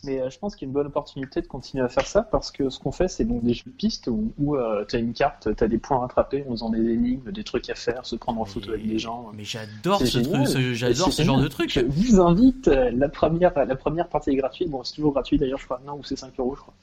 mais 0.07 0.21
euh, 0.23 0.31
je 0.31 0.39
pense 0.39 0.57
qu'il 0.57 0.67
y 0.67 0.67
a 0.67 0.69
une 0.69 0.73
bonne 0.75 0.87
opportunité 0.87 1.43
de 1.43 1.47
continuer 1.47 1.85
à 1.85 1.89
faire 1.89 2.07
ça 2.07 2.23
parce 2.23 2.51
que 2.51 2.71
ce 2.71 2.79
qu'on 2.79 2.93
fait, 2.93 3.09
c'est 3.09 3.25
donc 3.25 3.43
des 3.45 3.53
jeux 3.55 3.65
de 3.67 3.71
piste 3.77 4.07
où, 4.07 4.33
où 4.39 4.57
tu 4.89 4.97
as 4.97 4.99
une 4.99 5.13
carte, 5.13 5.55
tu 5.55 5.65
as 5.65 5.69
des 5.69 5.79
points 5.79 5.99
à 5.99 6.01
rattraper 6.01 6.45
en 6.49 6.53
faisant 6.53 6.71
des 6.71 6.81
énigmes, 6.89 7.31
des 7.31 7.45
trucs 7.45 7.69
à 7.69 7.75
faire, 7.75 8.07
se 8.07 8.17
prendre 8.17 8.41
en 8.41 8.45
photo 8.45 8.71
avec 8.71 8.87
des 8.87 8.99
gens. 8.99 9.31
Mais 9.35 9.45
j'adore 9.45 9.99
ce 10.07 10.19
truc. 10.23 10.47
ce- 10.47 10.75
J'adore 10.75 11.13
ce 11.13 11.23
genre 11.27 11.41
de 11.43 11.49
truc. 11.49 11.71
Je 11.71 11.81
vous 11.81 12.21
invite, 12.21 12.69
euh, 12.69 12.91
la 12.95 13.09
première, 13.09 13.53
la 13.57 13.77
première 13.77 14.09
partie 14.09 14.31
est 14.31 14.37
gratuite. 14.37 14.71
Bon, 14.71 14.83
c'est 14.85 14.95
toujours 14.95 15.13
gratuit 15.13 15.37
d'ailleurs, 15.39 15.59
je 15.59 15.65
crois. 15.67 15.81
Non, 15.87 15.99
ou 15.99 16.05
c'est 16.05 16.17
5 16.17 16.33
euros, 16.39 16.55
je 16.55 16.61
crois. 16.61 16.75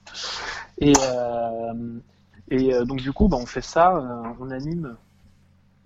Et, 0.80 0.94
euh, 1.02 1.74
et 2.52 2.74
euh, 2.74 2.84
donc, 2.86 3.00
du 3.02 3.12
coup, 3.14 3.28
bah, 3.28 3.38
on 3.40 3.46
fait 3.46 3.62
ça, 3.62 3.96
euh, 3.96 4.30
on 4.40 4.52
anime 4.52 4.96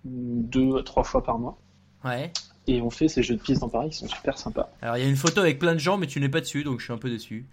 deux, 0.06 0.82
trois 0.84 1.04
fois 1.04 1.24
par 1.24 1.38
mois. 1.40 1.58
Ouais. 2.06 2.32
Et 2.70 2.82
on 2.82 2.90
fait 2.90 3.08
ces 3.08 3.24
jeux 3.24 3.36
de 3.36 3.42
piste 3.42 3.62
dans 3.62 3.70
Paris 3.70 3.92
qui 3.92 3.98
sont 3.98 4.10
super 4.10 4.38
sympas. 4.38 4.70
Alors 4.82 4.98
il 4.98 5.04
y 5.04 5.06
a 5.06 5.10
une 5.10 5.16
photo 5.16 5.40
avec 5.40 5.58
plein 5.58 5.74
de 5.74 5.80
gens, 5.80 5.98
mais 5.98 6.06
tu 6.06 6.20
n'es 6.20 6.28
pas 6.28 6.42
dessus, 6.42 6.66
donc 6.66 6.80
je 6.80 6.84
suis 6.84 6.94
un 6.94 6.98
peu 6.98 7.10
déçu. 7.10 7.46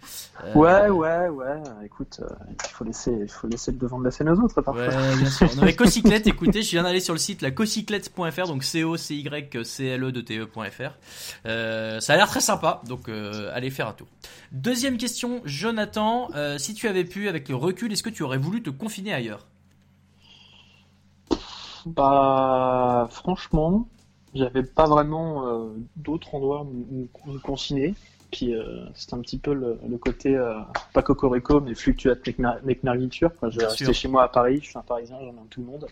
Euh, 0.43 0.53
Ouais, 0.53 0.89
ouais, 0.89 1.29
ouais. 1.29 1.63
Écoute, 1.85 2.19
euh, 2.21 2.27
il 2.49 2.69
faut 2.69 2.83
laisser, 2.83 3.17
il 3.21 3.29
faut 3.29 3.47
laisser 3.47 3.71
le 3.71 3.77
devant 3.77 3.97
de 3.97 4.03
la 4.03 4.11
scène 4.11 4.27
aux 4.27 4.37
autres 4.41 4.61
parfois. 4.61 4.87
Ouais, 4.87 5.15
bien 5.15 5.29
sûr. 5.29 5.47
Non, 5.55 5.63
mais 5.63 5.73
Cocyclette, 5.75 6.27
écoutez, 6.27 6.61
je 6.63 6.71
viens 6.71 6.83
d'aller 6.83 6.99
sur 6.99 7.13
le 7.13 7.19
site 7.19 7.41
la 7.41 7.51
cocyclette.fr, 7.51 8.47
donc 8.47 8.65
c 8.65 8.83
o 8.83 8.97
c 8.97 9.15
y 9.15 9.23
c 9.63 9.85
l 9.85 10.03
e 10.03 10.11
de 10.11 10.19
te.fr. 10.19 10.91
Euh, 11.45 11.99
ça 12.01 12.13
a 12.13 12.17
l'air 12.17 12.27
très 12.27 12.41
sympa, 12.41 12.81
donc 12.85 13.07
allez 13.07 13.69
faire 13.69 13.87
un 13.87 13.93
tour. 13.93 14.07
Deuxième 14.51 14.97
question, 14.97 15.41
Jonathan, 15.45 16.29
si 16.57 16.73
tu 16.73 16.89
avais 16.89 17.05
pu, 17.05 17.29
avec 17.29 17.47
le 17.47 17.55
recul, 17.55 17.91
est-ce 17.93 18.03
que 18.03 18.09
tu 18.09 18.23
aurais 18.23 18.37
voulu 18.37 18.61
te 18.61 18.69
confiner 18.69 19.13
ailleurs? 19.13 19.45
Bah, 21.85 23.07
franchement, 23.11 23.87
j'avais 24.35 24.63
pas 24.63 24.85
vraiment 24.85 25.47
euh, 25.47 25.69
d'autres 25.95 26.35
endroits 26.35 26.63
où 26.63 27.07
où 27.27 27.31
me 27.31 27.39
confiner. 27.39 27.95
Puis 28.31 28.53
euh, 28.53 28.85
c'est 28.95 29.13
un 29.13 29.19
petit 29.21 29.37
peu 29.37 29.53
le, 29.53 29.79
le 29.87 29.97
côté, 29.97 30.35
euh, 30.35 30.59
pas 30.93 31.01
cocorico, 31.01 31.61
mais 31.61 31.73
fluctuate 31.73 32.25
mec, 32.27 32.39
mer- 32.39 32.59
mec 32.63 32.83
mergiture. 32.83 33.31
Quand 33.39 33.49
je 33.49 33.55
vais 33.55 33.59
Bien 33.61 33.69
rester 33.69 33.85
sûr. 33.85 33.93
chez 33.93 34.07
moi 34.09 34.23
à 34.23 34.27
Paris, 34.27 34.59
je 34.61 34.69
suis 34.69 34.77
un 34.77 34.81
Parisien, 34.81 35.17
j'en 35.21 35.29
ai 35.29 35.47
tout 35.49 35.61
le 35.61 35.67
monde. 35.67 35.87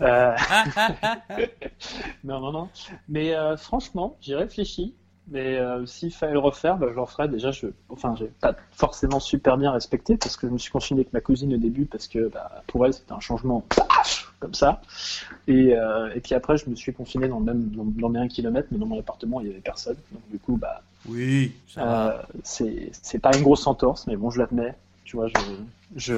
Euh, 0.00 0.34
non, 2.24 2.40
non, 2.40 2.52
non. 2.52 2.68
Mais 3.08 3.34
euh, 3.34 3.56
franchement, 3.56 4.16
j'y 4.20 4.34
réfléchis. 4.34 4.94
Mais 5.28 5.58
euh, 5.58 5.86
s'il 5.86 6.12
fallait 6.12 6.32
le 6.32 6.40
refaire, 6.40 6.76
bah, 6.76 6.86
je 6.90 6.94
le 6.94 7.00
referais. 7.02 7.28
Déjà, 7.28 7.52
je, 7.52 7.66
enfin, 7.88 8.16
j'ai 8.18 8.26
pas 8.40 8.56
forcément 8.72 9.20
super 9.20 9.56
bien 9.58 9.70
respecté 9.70 10.16
parce 10.16 10.36
que 10.36 10.48
je 10.48 10.52
me 10.52 10.58
suis 10.58 10.72
confiné 10.72 11.00
avec 11.02 11.12
ma 11.12 11.20
cousine 11.20 11.54
au 11.54 11.58
début 11.58 11.84
parce 11.86 12.08
que 12.08 12.28
bah, 12.28 12.62
pour 12.66 12.84
elle 12.84 12.94
c'était 12.94 13.12
un 13.12 13.20
changement 13.20 13.64
comme 14.40 14.54
ça. 14.54 14.80
Et, 15.46 15.76
euh, 15.76 16.10
et 16.14 16.20
puis 16.20 16.34
après, 16.34 16.56
je 16.56 16.68
me 16.68 16.74
suis 16.74 16.92
confiné 16.92 17.28
dans 17.28 17.38
le 17.38 17.44
même 17.44 17.68
dans, 17.70 17.84
dans 17.84 18.08
mes 18.08 18.18
1 18.18 18.28
km, 18.28 18.68
mais 18.72 18.78
dans 18.78 18.86
mon 18.86 18.98
appartement 18.98 19.40
il 19.40 19.46
y 19.48 19.50
avait 19.50 19.60
personne. 19.60 19.96
Donc 20.12 20.22
du 20.30 20.38
coup, 20.38 20.56
bah, 20.56 20.82
Oui, 21.08 21.52
euh, 21.78 22.12
c'est 22.42 23.18
pas 23.20 23.36
une 23.36 23.42
grosse 23.42 23.66
entorse, 23.66 24.06
mais 24.06 24.16
bon, 24.16 24.30
je 24.30 24.38
l'admets. 24.40 24.74
Tu 25.04 25.16
vois, 25.16 25.28
je 25.28 25.34
je 25.96 26.14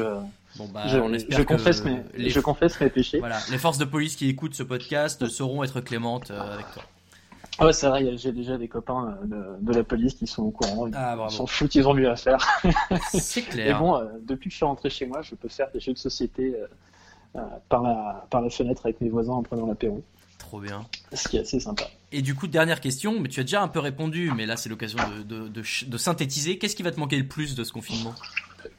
Bon 0.57 0.69
bah, 0.69 0.83
je, 0.87 0.99
on 0.99 1.13
espère 1.15 1.39
je 1.39 1.43
que 1.45 1.49
confesse 1.55 1.83
mes 1.83 2.03
les, 2.15 2.29
je 2.29 2.39
confesse 2.41 2.79
mes 2.81 2.91
péchés. 2.91 3.19
voilà, 3.21 3.39
les 3.51 3.57
forces 3.59 3.79
de 3.79 3.87
police 3.87 4.17
qui 4.17 4.29
écoutent 4.29 4.55
ce 4.55 4.63
podcast 4.63 5.27
sauront 5.29 5.63
être 5.65 5.81
clémentes 5.81 6.31
euh, 6.31 6.55
avec 6.55 6.71
toi. 6.73 6.83
Ah 7.59 7.67
ouais, 7.67 7.73
c'est 7.73 7.87
vrai, 7.89 8.17
j'ai 8.19 8.33
déjà 8.33 8.59
des 8.59 8.69
copains 8.69 9.17
euh, 9.23 9.27
de, 9.59 9.65
de 9.65 9.73
la 9.79 9.83
police 9.85 10.15
qui 10.15 10.27
sont 10.27 10.43
au 10.43 10.51
courant. 10.51 10.87
Ils 10.89 10.95
Ah 10.95 11.17
s'en 11.31 11.47
foutent, 11.47 11.75
ils 11.75 11.87
ont 11.89 11.95
mieux 11.95 12.11
à 12.11 12.17
faire. 12.17 12.47
c'est 13.13 13.41
Et 13.41 13.45
clair. 13.45 13.79
bon, 13.79 13.97
euh, 13.97 14.05
depuis 14.27 14.49
que 14.49 14.53
je 14.53 14.57
suis 14.57 14.65
rentré 14.67 14.91
chez 14.91 15.07
moi, 15.07 15.23
je 15.23 15.35
peux 15.35 15.49
faire 15.49 15.71
des 15.73 15.81
jeux 15.81 15.93
de 15.95 15.99
société 15.99 16.55
euh, 16.55 16.67
par, 17.69 17.83
la, 17.83 18.27
par 18.31 18.41
la 18.43 18.51
fenêtre 18.51 18.83
avec 18.85 19.01
mes 19.01 19.09
voisins 19.09 19.33
en 19.33 19.43
prenant 19.43 19.67
l'apéro, 19.67 20.03
Trop 20.39 20.61
bien. 20.61 20.85
ce 21.13 21.29
qui 21.29 21.37
est 21.37 21.41
assez 21.41 21.61
sympa. 21.61 21.85
Et 22.13 22.21
du 22.23 22.35
coup, 22.35 22.47
dernière 22.47 22.81
question, 22.81 23.19
mais 23.21 23.29
tu 23.29 23.41
as 23.41 23.45
déjà 23.45 23.63
un 23.63 23.69
peu 23.69 23.79
répondu, 23.79 24.31
mais 24.37 24.45
là 24.47 24.57
c'est 24.57 24.69
l'occasion 24.69 24.99
de, 25.19 25.23
de, 25.23 25.49
de 25.49 25.63
ch- 25.63 25.89
de 25.89 25.97
synthétiser. 25.97 26.59
Qu'est-ce 26.59 26.77
qui 26.77 26.83
va 26.83 26.91
te 26.91 27.01
manquer 27.01 27.17
le 27.17 27.27
plus 27.27 27.55
de 27.55 27.65
ce 27.65 27.73
confinement? 27.73 28.15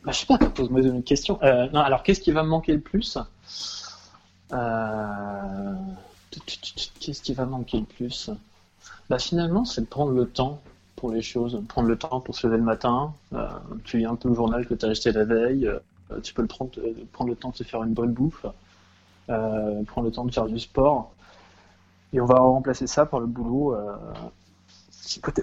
Bah, 0.05 0.11
je 0.11 0.19
sais 0.19 0.25
pas, 0.27 0.37
pose-moi 0.37 0.81
une 0.81 1.03
question. 1.03 1.39
Euh, 1.43 1.67
non, 1.73 1.79
alors 1.81 2.03
qu'est-ce 2.03 2.21
qui 2.21 2.31
va 2.31 2.43
me 2.43 2.49
manquer 2.49 2.73
le 2.73 2.79
plus? 2.79 3.17
Euh, 4.53 5.73
Qu'est-ce 6.99 7.21
qui 7.21 7.33
va 7.33 7.45
me 7.45 7.51
manquer 7.51 7.79
le 7.79 7.85
plus? 7.85 8.29
Bah, 9.09 9.19
Finalement, 9.19 9.65
c'est 9.65 9.81
de 9.81 9.85
prendre 9.87 10.11
le 10.11 10.25
temps 10.27 10.61
pour 10.95 11.11
les 11.11 11.21
choses. 11.21 11.61
Prendre 11.67 11.87
le 11.87 11.97
temps 11.97 12.21
pour 12.21 12.35
se 12.35 12.47
lever 12.47 12.57
le 12.57 12.63
matin. 12.63 13.13
Euh, 13.33 13.47
tu 13.83 13.97
lis 13.97 14.05
un 14.05 14.15
peu 14.15 14.29
le 14.29 14.35
journal 14.35 14.65
que 14.65 14.73
tu 14.73 14.85
as 14.85 14.89
acheté 14.89 15.11
la 15.11 15.25
veille. 15.25 15.69
Euh, 16.13 16.19
tu 16.21 16.33
peux 16.33 16.41
le 16.41 16.47
prendre, 16.47 16.71
euh, 16.77 16.93
prendre 17.11 17.29
le 17.29 17.35
temps 17.35 17.49
de 17.49 17.55
se 17.55 17.63
faire 17.63 17.83
une 17.83 17.93
bonne 17.93 18.13
bouffe. 18.13 18.45
Euh, 19.29 19.83
prendre 19.83 20.07
le 20.07 20.13
temps 20.13 20.25
de 20.25 20.33
faire 20.33 20.45
du 20.45 20.59
sport. 20.59 21.13
Et 22.11 22.21
on 22.21 22.25
va 22.25 22.39
remplacer 22.39 22.87
ça 22.87 23.05
par 23.05 23.19
le 23.19 23.25
boulot. 23.25 23.75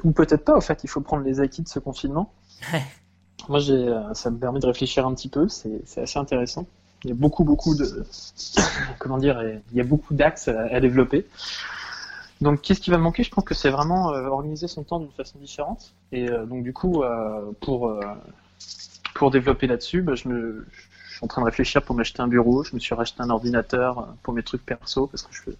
ou 0.05 0.13
peut-être 0.13 0.45
pas, 0.45 0.57
en 0.57 0.61
fait. 0.61 0.85
Il 0.85 0.89
faut 0.89 1.01
prendre 1.01 1.25
les 1.25 1.41
acquis 1.41 1.63
de 1.63 1.69
ce 1.69 1.79
confinement. 1.79 2.33
Moi, 3.49 3.61
ça 4.13 4.31
me 4.31 4.39
permet 4.39 4.61
de 4.61 4.67
réfléchir 4.67 5.07
un 5.07 5.15
petit 5.15 5.29
peu. 5.29 5.49
C'est, 5.49 5.83
assez 5.97 6.19
intéressant. 6.19 6.67
Il 7.03 7.11
y 7.11 7.13
a 7.13 7.17
beaucoup, 7.17 7.45
beaucoup 7.45 7.75
de, 7.75 8.05
comment 8.99 9.19
dire, 9.19 9.43
il 9.43 9.77
y 9.77 9.81
a 9.81 9.85
beaucoup 9.85 10.15
d'axes 10.15 10.49
à, 10.49 10.61
à 10.67 10.81
développer. 10.81 11.27
Donc, 12.41 12.63
qu'est-ce 12.63 12.81
qui 12.81 12.91
va 12.91 12.97
me 12.97 13.03
manquer? 13.03 13.23
Je 13.23 13.31
pense 13.31 13.45
que 13.45 13.55
c'est 13.55 13.69
vraiment 13.69 14.13
euh, 14.13 14.27
organiser 14.27 14.67
son 14.67 14.83
temps 14.83 14.99
d'une 14.99 15.13
façon 15.13 15.39
différente. 15.39 15.93
Et 16.11 16.29
euh, 16.29 16.47
donc, 16.47 16.63
du 16.65 16.73
coup, 16.73 17.03
euh, 17.03 17.53
pour, 17.61 17.95
pour 19.15 19.31
développer 19.31 19.67
là-dessus, 19.67 20.03
bah, 20.03 20.15
je, 20.15 20.29
me, 20.29 20.67
je 21.09 21.15
suis 21.17 21.25
en 21.25 21.27
train 21.27 21.43
de 21.43 21.47
réfléchir 21.47 21.83
pour 21.83 21.95
m'acheter 21.97 22.21
un 22.23 22.29
bureau. 22.29 22.65
Je 22.65 22.75
me 22.75 22.81
suis 22.81 22.95
racheté 22.95 23.21
un 23.23 23.31
ordinateur 23.31 23.99
euh, 23.99 24.03
pour 24.23 24.35
mes 24.35 24.43
trucs 24.43 24.65
perso 24.65 25.07
parce 25.07 25.23
que 25.23 25.33
je 25.35 25.43
fais, 25.43 25.51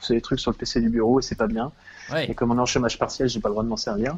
je 0.00 0.06
fais 0.06 0.14
des 0.14 0.20
trucs 0.20 0.40
sur 0.40 0.50
le 0.50 0.56
PC 0.56 0.80
du 0.80 0.88
bureau 0.90 1.18
et 1.20 1.22
c'est 1.22 1.34
pas 1.36 1.46
bien. 1.46 1.72
Et 2.08 2.12
Ouais. 2.12 2.34
comme 2.34 2.50
on 2.50 2.56
est 2.56 2.60
en 2.60 2.66
chômage 2.66 2.98
partiel, 2.98 3.28
j'ai 3.28 3.38
pas 3.38 3.48
le 3.48 3.52
droit 3.52 3.62
de 3.62 3.68
m'en 3.68 3.76
servir. 3.76 4.16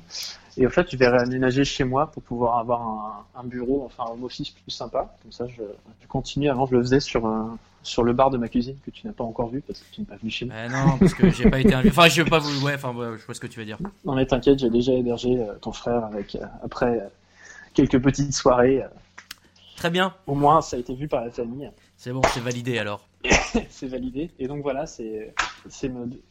Et 0.56 0.66
en 0.66 0.70
fait, 0.70 0.86
je 0.90 0.96
vais 0.96 1.08
réaménager 1.08 1.62
chez 1.64 1.84
moi 1.84 2.06
pour 2.10 2.22
pouvoir 2.22 2.58
avoir 2.58 2.80
un, 2.80 3.24
un 3.40 3.44
bureau, 3.44 3.82
enfin 3.84 4.04
un 4.08 4.14
home 4.14 4.24
office 4.24 4.48
plus 4.50 4.70
sympa. 4.70 5.14
Comme 5.22 5.32
ça, 5.32 5.46
je, 5.46 5.62
je 6.00 6.06
continue. 6.08 6.48
Avant, 6.48 6.64
je 6.66 6.74
le 6.74 6.80
faisais 6.82 7.00
sur, 7.00 7.26
un- 7.26 7.58
sur 7.82 8.02
le 8.02 8.14
bar 8.14 8.30
de 8.30 8.38
ma 8.38 8.48
cuisine 8.48 8.76
que 8.86 8.90
tu 8.90 9.06
n'as 9.06 9.12
pas 9.12 9.24
encore 9.24 9.48
vu 9.50 9.60
parce 9.60 9.80
que 9.80 9.84
tu 9.94 10.00
n'es 10.00 10.06
pas 10.06 10.16
venu 10.16 10.30
chez 10.30 10.46
nous. 10.46 10.52
Bah 10.52 10.68
non, 10.68 10.96
parce 10.98 11.12
que 11.12 11.28
j'ai 11.30 11.50
pas 11.50 11.60
été 11.60 11.74
invité. 11.74 11.90
Enfin, 11.98 12.08
je 12.08 12.22
veux 12.22 12.30
pas 12.30 12.38
vous. 12.38 12.64
Ouais, 12.64 12.74
enfin, 12.76 12.94
ouais, 12.94 13.18
je 13.18 13.26
vois 13.26 13.34
ce 13.34 13.40
que 13.40 13.46
tu 13.46 13.58
veux 13.58 13.66
dire. 13.66 13.76
Non 14.06 14.14
mais 14.14 14.24
t'inquiète, 14.24 14.58
j'ai 14.60 14.70
déjà 14.70 14.92
hébergé 14.92 15.38
euh, 15.38 15.52
ton 15.60 15.72
frère 15.72 16.04
avec 16.06 16.34
euh, 16.36 16.44
après 16.64 16.98
euh, 16.98 17.06
quelques 17.74 18.00
petites 18.02 18.32
soirées. 18.34 18.82
euh, 18.82 18.88
Très 19.76 19.90
bien. 19.90 20.14
au 20.26 20.34
moins, 20.34 20.60
ça 20.60 20.76
a 20.76 20.78
été 20.78 20.94
vu 20.94 21.08
par 21.08 21.24
la 21.24 21.30
famille. 21.30 21.70
C'est 21.96 22.12
bon, 22.12 22.22
c'est 22.32 22.40
validé 22.40 22.78
alors. 22.78 23.08
c'est 23.70 23.86
validé. 23.88 24.30
Et 24.38 24.46
donc 24.48 24.62
voilà, 24.62 24.86
c'est 24.86 25.34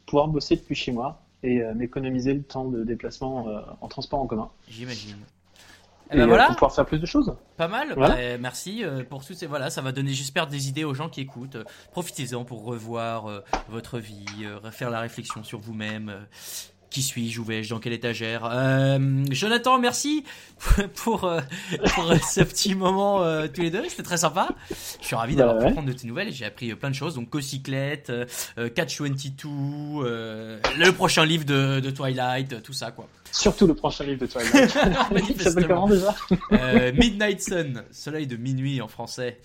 pouvoir 0.06 0.28
bosser 0.28 0.56
depuis 0.56 0.76
chez 0.76 0.92
moi 0.92 1.22
et 1.44 1.62
euh, 1.62 1.74
m'économiser 1.74 2.34
le 2.34 2.44
temps 2.44 2.66
de 2.66 2.84
déplacement 2.84 3.48
euh, 3.48 3.60
en 3.82 3.88
transport 3.88 4.20
en 4.20 4.28
commun. 4.28 4.50
J'imagine. 4.70 5.18
Et 6.12 6.16
Et 6.16 6.18
ben 6.18 6.28
voilà. 6.28 6.48
pour 6.48 6.56
pouvoir 6.56 6.76
faire 6.76 6.86
plus 6.86 7.00
de 7.00 7.06
choses. 7.06 7.34
Pas 7.58 7.70
mal. 7.70 7.94
Voilà. 7.96 8.16
Bah, 8.16 8.38
merci 8.38 8.84
pour 9.10 9.26
tout. 9.26 9.34
ces 9.34 9.48
Voilà, 9.48 9.70
ça 9.70 9.82
va 9.82 9.92
donner, 9.94 10.12
j'espère, 10.12 10.48
des 10.48 10.68
idées 10.68 10.84
aux 10.84 10.94
gens 10.94 11.08
qui 11.10 11.22
écoutent. 11.22 11.58
Profitez-en 11.92 12.44
pour 12.44 12.64
revoir 12.66 13.28
euh, 13.30 13.40
votre 13.70 13.98
vie, 13.98 14.26
faire 14.72 14.90
la 14.90 15.00
réflexion 15.00 15.44
sur 15.44 15.60
vous-même. 15.60 16.14
Qui 16.92 17.02
suis-je? 17.02 17.40
Où 17.40 17.44
vais-je? 17.44 17.70
Dans 17.70 17.80
quelle 17.80 17.94
étagère? 17.94 18.42
Euh, 18.46 19.00
Jonathan, 19.32 19.80
merci 19.80 20.24
pour, 20.96 21.24
euh, 21.24 21.40
pour 21.96 22.12
euh, 22.12 22.18
ce 22.18 22.42
petit 22.42 22.76
moment 22.76 23.24
euh, 23.24 23.48
tous 23.48 23.62
les 23.62 23.72
deux. 23.72 23.84
C'était 23.90 24.04
très 24.04 24.18
sympa. 24.18 24.50
Je 25.02 25.06
suis 25.08 25.16
ravi 25.16 25.36
d'avoir 25.36 25.56
Bah 25.56 25.62
pu 25.62 25.68
ouais. 25.68 25.74
prendre 25.74 25.88
de 25.88 25.94
tes 25.94 26.06
nouvelles. 26.06 26.32
J'ai 26.32 26.46
appris 26.46 26.72
euh, 26.72 26.76
plein 26.76 26.90
de 26.90 26.96
choses. 26.96 27.16
Donc, 27.16 27.30
Cocyclette, 27.30 28.12
Catch 28.76 29.02
22, 29.02 29.48
euh, 30.04 30.60
le 30.78 30.92
prochain 30.92 31.26
livre 31.26 31.46
de, 31.46 31.80
de 31.80 31.90
Twilight, 31.90 32.62
tout 32.62 32.74
ça, 32.74 32.92
quoi. 32.92 33.08
Surtout 33.32 33.66
le 33.68 33.74
prochain 33.74 34.04
livre 34.04 34.20
de 34.22 34.26
Twilight. 34.26 34.54
Il 34.64 34.70
s'appelle 34.70 35.14
Manifestement. 35.14 35.68
comment 35.68 35.88
déjà 35.88 36.16
Euh, 36.52 36.92
Midnight 36.94 37.42
Sun, 37.42 37.84
soleil 37.92 38.28
de 38.28 38.36
minuit 38.36 38.82
en 38.82 38.88
français. 38.88 39.40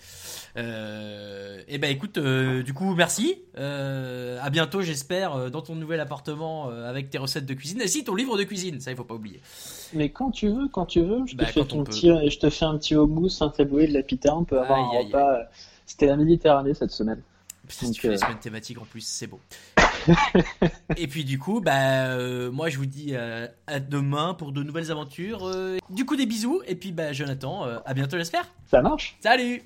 Euh, 0.57 1.61
et 1.67 1.77
ben 1.77 1.89
écoute, 1.91 2.17
euh, 2.17 2.63
du 2.63 2.73
coup 2.73 2.93
merci. 2.95 3.37
Euh, 3.57 4.39
à 4.41 4.49
bientôt 4.49 4.81
j'espère 4.81 5.51
dans 5.51 5.61
ton 5.61 5.75
nouvel 5.75 5.99
appartement 5.99 6.69
avec 6.69 7.09
tes 7.09 7.17
recettes 7.17 7.45
de 7.45 7.53
cuisine. 7.53 7.81
Et 7.81 7.87
si 7.87 8.03
ton 8.03 8.15
livre 8.15 8.37
de 8.37 8.43
cuisine, 8.43 8.79
ça 8.81 8.91
il 8.91 8.97
faut 8.97 9.03
pas 9.03 9.15
oublier. 9.15 9.39
Mais 9.93 10.09
quand 10.09 10.31
tu 10.31 10.49
veux, 10.49 10.67
quand 10.67 10.85
tu 10.85 11.01
veux, 11.01 11.25
je 11.25 11.33
te, 11.33 11.37
Bah, 11.37 11.45
fais, 11.45 11.63
ton 11.63 11.83
petit, 11.83 12.07
je 12.29 12.37
te 12.39 12.49
fais 12.49 12.65
un 12.65 12.77
petit 12.77 12.95
houmous, 12.95 13.29
un 13.41 13.49
taboulet, 13.49 13.87
de 13.87 13.93
la 13.93 14.03
pita, 14.03 14.35
on 14.35 14.43
peut 14.43 14.59
avoir 14.59 14.79
Aïe, 14.91 14.97
un 14.97 14.99
aïe, 14.99 15.05
repas. 15.07 15.39
C'était 15.85 16.07
la 16.07 16.17
Méditerranée 16.17 16.73
cette 16.73 16.91
semaine. 16.91 17.21
Si 17.69 17.85
Donc, 17.85 17.93
tu 17.95 18.01
fais 18.01 18.07
des 18.09 18.13
euh, 18.15 18.17
semaines 18.17 18.39
thématiques 18.39 18.79
en 18.81 18.85
plus, 18.85 19.01
c'est 19.05 19.27
beau. 19.27 19.39
Et 20.97 21.07
puis 21.07 21.23
du 21.23 21.39
coup, 21.39 21.61
bah 21.61 22.07
euh, 22.07 22.51
moi 22.51 22.69
je 22.69 22.77
vous 22.77 22.85
dis 22.85 23.09
euh, 23.13 23.47
à 23.67 23.79
demain 23.79 24.33
pour 24.33 24.51
de 24.51 24.63
nouvelles 24.63 24.91
aventures. 24.91 25.47
Euh, 25.47 25.77
du 25.89 26.05
coup 26.05 26.15
des 26.15 26.25
bisous 26.25 26.61
et 26.67 26.75
puis 26.75 26.91
bah 26.91 27.13
Jonathan, 27.13 27.65
euh, 27.65 27.79
à 27.85 27.93
bientôt 27.93 28.17
j'espère. 28.17 28.47
Ça 28.65 28.81
marche 28.81 29.17
Salut 29.21 29.61